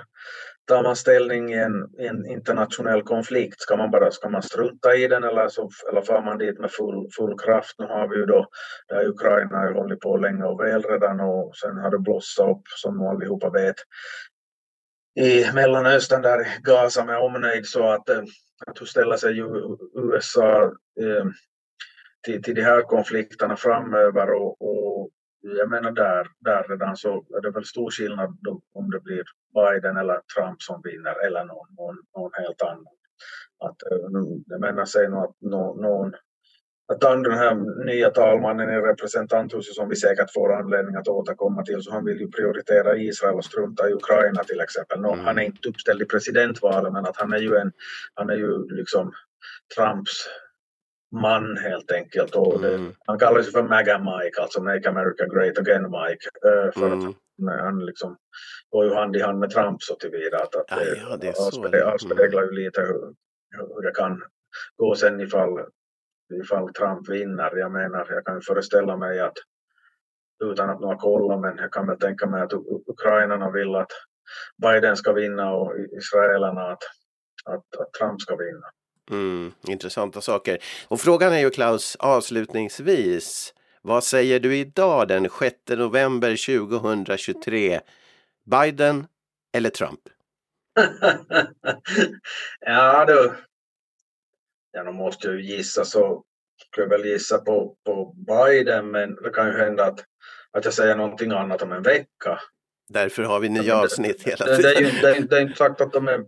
tar 0.67 0.83
man 0.83 0.95
ställning 0.95 1.53
i 1.53 1.57
en, 1.57 1.89
i 1.99 2.07
en 2.07 2.25
internationell 2.25 3.03
konflikt? 3.03 3.61
Ska 3.61 3.75
man 3.75 3.91
bara 3.91 4.11
ska 4.11 4.29
man 4.29 4.43
strunta 4.43 4.95
i 4.95 5.07
den 5.07 5.23
eller, 5.23 5.47
så, 5.47 5.69
eller 5.91 6.01
far 6.01 6.21
man 6.21 6.37
dit 6.37 6.59
med 6.59 6.71
full, 6.71 7.09
full 7.17 7.39
kraft? 7.39 7.75
Nu 7.79 7.85
har 7.85 8.07
vi 8.07 8.15
ju 8.15 8.25
då, 8.25 8.47
där 8.87 9.07
Ukraina 9.07 9.57
har 9.57 9.73
hållit 9.73 9.99
på 9.99 10.17
länge 10.17 10.43
och 10.43 10.59
väl 10.59 10.83
redan 10.83 11.19
och 11.19 11.55
sen 11.55 11.77
har 11.77 11.91
det 11.91 11.99
blossat 11.99 12.49
upp 12.49 12.63
som 12.67 13.01
allihopa 13.01 13.49
vet 13.49 13.75
i 15.15 15.51
Mellanöstern 15.53 16.21
där 16.21 16.61
Gaza 16.63 17.05
med 17.05 17.17
omnejd 17.17 17.65
så 17.65 17.87
att, 17.87 18.09
eh, 18.09 18.23
att 18.67 18.81
hur 18.81 18.85
ställer 18.85 19.17
sig 19.17 19.37
USA 19.95 20.63
eh, 21.01 21.25
till, 22.23 22.43
till 22.43 22.55
de 22.55 22.61
här 22.61 22.81
konflikterna 22.81 23.57
framöver 23.57 24.31
och, 24.31 24.61
och 24.61 25.09
jag 25.41 25.69
menar 25.69 25.91
där, 25.91 26.27
där 26.39 26.63
redan 26.69 26.97
så 26.97 27.25
är 27.37 27.41
det 27.41 27.51
väl 27.51 27.65
stor 27.65 27.91
skillnad 27.91 28.37
då, 28.41 28.61
om 28.73 28.91
det 28.91 28.99
blir 28.99 29.23
Biden 29.53 29.97
eller 29.97 30.21
Trump 30.35 30.61
som 30.61 30.81
vinner 30.83 31.25
eller 31.27 31.45
någon, 31.45 31.67
någon, 31.77 31.97
någon 32.15 32.31
helt 32.33 32.61
annan. 32.61 32.95
Att, 33.59 33.83
eh, 33.91 33.97
jag 34.45 34.61
menar 34.61 34.85
säg 34.85 35.09
nog 35.09 35.23
att 35.23 35.41
någon, 35.41 35.81
någon 35.81 36.13
att 36.87 37.03
han 37.03 37.23
den 37.23 37.37
här 37.37 37.85
nya 37.85 38.09
talmannen 38.09 38.69
i 38.69 38.75
representanthuset 38.75 39.75
som 39.75 39.89
vi 39.89 39.95
säkert 39.95 40.33
får 40.33 40.53
anledning 40.53 40.95
att 40.95 41.07
återkomma 41.07 41.63
till, 41.63 41.81
så 41.81 41.91
han 41.91 42.05
vill 42.05 42.19
ju 42.19 42.31
prioritera 42.31 42.97
Israel 42.97 43.35
och 43.35 43.45
strunta 43.45 43.89
i 43.89 43.93
Ukraina 43.93 44.43
till 44.43 44.59
exempel. 44.59 45.01
No, 45.01 45.13
mm. 45.13 45.25
Han 45.25 45.39
är 45.39 45.43
inte 45.43 45.69
uppställd 45.69 46.01
i 46.01 46.05
presidentvalet 46.05 46.93
men 46.93 47.05
att 47.05 47.17
han 47.17 47.33
är 47.33 47.37
ju 47.37 47.55
en, 47.55 47.71
han 48.13 48.29
är 48.29 48.35
ju 48.35 48.75
liksom 48.75 49.13
Trumps 49.75 50.27
man 51.11 51.57
helt 51.57 51.91
enkelt. 51.91 52.35
Och 52.35 52.61
det, 52.61 52.75
mm. 52.75 52.93
Han 53.05 53.19
kallar 53.19 53.41
sig 53.41 53.51
för 53.51 53.63
MAGA 53.63 53.97
Mike, 53.99 54.41
alltså 54.41 54.63
Make 54.63 54.89
America 54.89 55.25
Great 55.25 55.57
Again 55.57 55.83
Mike. 55.83 56.29
Uh, 56.45 56.71
för 56.71 56.87
mm. 56.87 57.09
att 57.09 57.15
han 57.59 57.85
liksom 57.85 58.17
går 58.69 58.85
ju 58.85 58.93
hand 58.93 59.15
i 59.15 59.21
hand 59.21 59.39
med 59.39 59.49
Trump 59.49 59.83
så 59.83 59.95
tillvida 59.95 60.37
att, 60.37 60.55
att 60.55 60.65
ja, 60.69 60.81
ja, 61.09 61.17
det 61.71 61.83
avspeglar 61.83 62.43
ju 62.43 62.51
lite 62.51 62.81
hur, 62.81 63.13
hur 63.75 63.81
det 63.81 63.91
kan 63.91 64.23
gå 64.77 64.95
sen 64.95 65.21
ifall 65.21 65.59
ifall 66.31 66.73
Trump 66.73 67.09
vinner. 67.09 67.57
Jag 67.57 67.71
menar, 67.71 68.07
jag 68.09 68.25
kan 68.25 68.41
föreställa 68.41 68.97
mig 68.97 69.19
att 69.19 69.37
utan 70.43 70.69
att 70.69 70.81
ha 70.81 70.97
kollat, 70.97 71.41
men 71.41 71.57
jag 71.57 71.71
kan 71.71 71.87
väl 71.87 71.99
tänka 71.99 72.27
mig 72.27 72.41
att 72.41 72.53
ukrainarna 72.87 73.51
vill 73.51 73.75
att 73.75 73.91
Biden 74.61 74.97
ska 74.97 75.13
vinna 75.13 75.53
och 75.53 75.73
israelerna 75.97 76.61
att, 76.61 76.83
att, 77.45 77.75
att 77.81 77.93
Trump 77.93 78.21
ska 78.21 78.35
vinna. 78.35 78.67
Mm, 79.11 79.51
intressanta 79.67 80.21
saker. 80.21 80.57
Och 80.87 80.99
frågan 80.99 81.33
är 81.33 81.39
ju 81.39 81.49
Klaus, 81.49 81.97
avslutningsvis, 81.99 83.53
vad 83.81 84.03
säger 84.03 84.39
du 84.39 84.57
idag 84.57 85.07
den 85.07 85.29
6 85.39 85.55
november 85.69 86.57
2023? 86.57 87.79
Biden 88.51 89.07
eller 89.53 89.69
Trump? 89.69 89.99
ja 92.59 93.05
du, 93.05 93.33
ja, 94.71 94.83
då 94.83 94.91
måste 94.91 95.27
ju 95.27 95.41
gissa 95.41 95.85
så 95.85 96.23
skulle 96.67 96.85
jag 96.85 96.89
väl 96.89 97.05
gissa 97.05 97.37
på, 97.37 97.75
på 97.85 98.15
Biden, 98.27 98.91
men 98.91 99.15
det 99.15 99.29
kan 99.29 99.47
ju 99.47 99.53
hända 99.53 99.85
att, 99.85 99.99
att 100.51 100.65
jag 100.65 100.73
säger 100.73 100.95
någonting 100.95 101.31
annat 101.31 101.61
om 101.61 101.71
en 101.71 101.83
vecka. 101.83 102.39
Därför 102.89 103.23
har 103.23 103.39
vi 103.39 103.49
nya 103.49 103.75
avsnitt 103.75 104.23
hela 104.23 104.45
tiden. 104.45 104.61
Det, 104.61 104.69
det, 104.69 104.75
är 104.75 104.81
ju, 104.81 105.01
det, 105.01 105.27
det 105.29 105.37
är 105.37 105.41
inte 105.41 105.57
sagt 105.57 105.81
att 105.81 105.93
de 105.93 106.07
är 106.07 106.25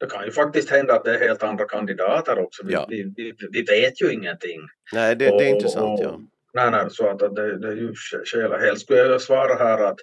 det 0.00 0.06
kan 0.06 0.24
ju 0.24 0.30
faktiskt 0.30 0.70
hända 0.70 0.94
att 0.94 1.04
det 1.04 1.14
är 1.14 1.28
helt 1.28 1.42
andra 1.42 1.64
kandidater 1.64 2.38
också. 2.38 2.66
Vi, 2.66 2.72
ja. 2.72 2.86
vi, 2.88 3.12
vi, 3.16 3.34
vi 3.50 3.62
vet 3.62 4.02
ju 4.02 4.12
ingenting. 4.12 4.60
Nej, 4.92 5.16
det, 5.16 5.30
och, 5.30 5.38
det 5.38 5.44
är 5.44 5.54
intressant. 5.54 6.00
Ja. 6.02 6.20
Nej, 6.52 6.70
nej, 6.70 6.86
så 6.90 7.08
att 7.08 7.18
det, 7.18 7.58
det 7.58 7.68
är 7.68 7.76
ju 7.76 7.94
skäl 8.24 8.60
Helst 8.60 8.82
skulle 8.82 8.98
jag 8.98 9.20
svara 9.20 9.54
här 9.54 9.84
att 9.84 9.98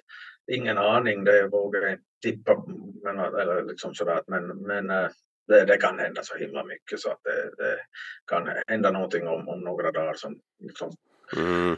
ingen 0.52 0.78
aning, 0.78 1.24
det 1.24 1.48
vågar 1.48 1.80
jag 1.80 1.92
inte 1.92 2.04
tippa. 2.22 2.64
Men, 3.04 3.18
eller 3.18 3.64
liksom 3.64 3.94
sådär, 3.94 4.22
men, 4.26 4.46
men 4.46 4.90
eh, 4.90 5.08
det, 5.48 5.64
det, 5.64 5.76
kan 5.76 5.98
hända 5.98 6.22
så 6.22 6.36
himla 6.36 6.64
mycket 6.64 7.00
så 7.00 7.10
att 7.10 7.20
det, 7.24 7.62
det 7.62 7.78
kan 8.26 8.48
hända 8.66 8.90
någonting 8.90 9.28
om, 9.28 9.48
om 9.48 9.60
några 9.60 9.92
dagar 9.92 10.14
som 10.14 10.38
liksom 10.60 10.92
mm. 11.36 11.76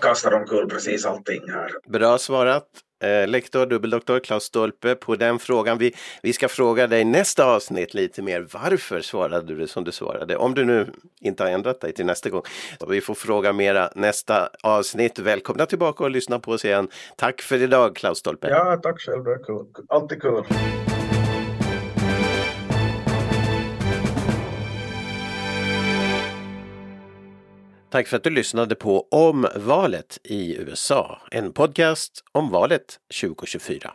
kastar 0.00 0.34
omkull 0.34 0.68
precis 0.68 1.06
allting 1.06 1.50
här. 1.50 1.70
Bra 1.88 2.18
svarat. 2.18 2.68
Eh, 3.02 3.28
lektor, 3.28 3.66
dubbeldoktor 3.66 4.20
Klaus 4.20 4.44
Stolpe 4.44 4.94
på 4.94 5.16
den 5.16 5.38
frågan. 5.38 5.78
Vi, 5.78 5.94
vi 6.22 6.32
ska 6.32 6.48
fråga 6.48 6.86
dig 6.86 7.04
nästa 7.04 7.44
avsnitt 7.44 7.94
lite 7.94 8.22
mer. 8.22 8.46
Varför 8.52 9.00
svarade 9.00 9.46
du 9.46 9.56
det 9.56 9.68
som 9.68 9.84
du 9.84 9.92
svarade? 9.92 10.36
Om 10.36 10.54
du 10.54 10.64
nu 10.64 10.86
inte 11.20 11.42
har 11.42 11.50
ändrat 11.50 11.80
dig 11.80 11.92
till 11.92 12.06
nästa 12.06 12.30
gång. 12.30 12.42
Vi 12.88 13.00
får 13.00 13.14
fråga 13.14 13.52
mera 13.52 13.90
nästa 13.94 14.48
avsnitt. 14.62 15.18
Välkomna 15.18 15.66
tillbaka 15.66 16.04
och 16.04 16.10
lyssna 16.10 16.38
på 16.38 16.52
oss 16.52 16.64
igen. 16.64 16.88
Tack 17.16 17.42
för 17.42 17.62
idag 17.62 17.96
Klaus 17.96 18.18
Stolpe. 18.18 18.48
Ja, 18.48 18.80
tack 18.82 19.00
själv. 19.00 19.24
Det 19.24 19.32
är 19.32 19.44
kul. 19.44 19.66
Alltid 19.88 20.22
kul. 20.22 20.44
Tack 27.92 28.08
för 28.08 28.16
att 28.16 28.24
du 28.24 28.30
lyssnade 28.30 28.74
på 28.74 29.06
Om 29.10 29.46
valet 29.56 30.18
i 30.24 30.56
USA, 30.56 31.18
en 31.30 31.52
podcast 31.52 32.24
om 32.32 32.50
valet 32.50 32.98
2024. 33.20 33.92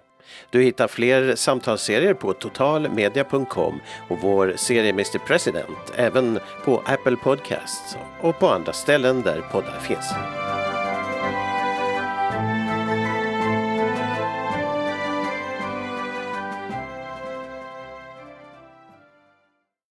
Du 0.51 0.61
hittar 0.61 0.87
fler 0.87 1.35
samtalsserier 1.35 2.13
på 2.13 2.33
totalmedia.com 2.33 3.79
och 4.09 4.17
vår 4.21 4.53
serie 4.55 4.89
Mr 4.89 5.17
President 5.27 5.93
även 5.95 6.39
på 6.65 6.81
Apple 6.85 7.15
Podcasts 7.15 7.97
och 8.21 8.39
på 8.39 8.49
andra 8.49 8.73
ställen 8.73 9.21
där 9.21 9.41
poddar 9.41 9.79
finns. 9.79 10.13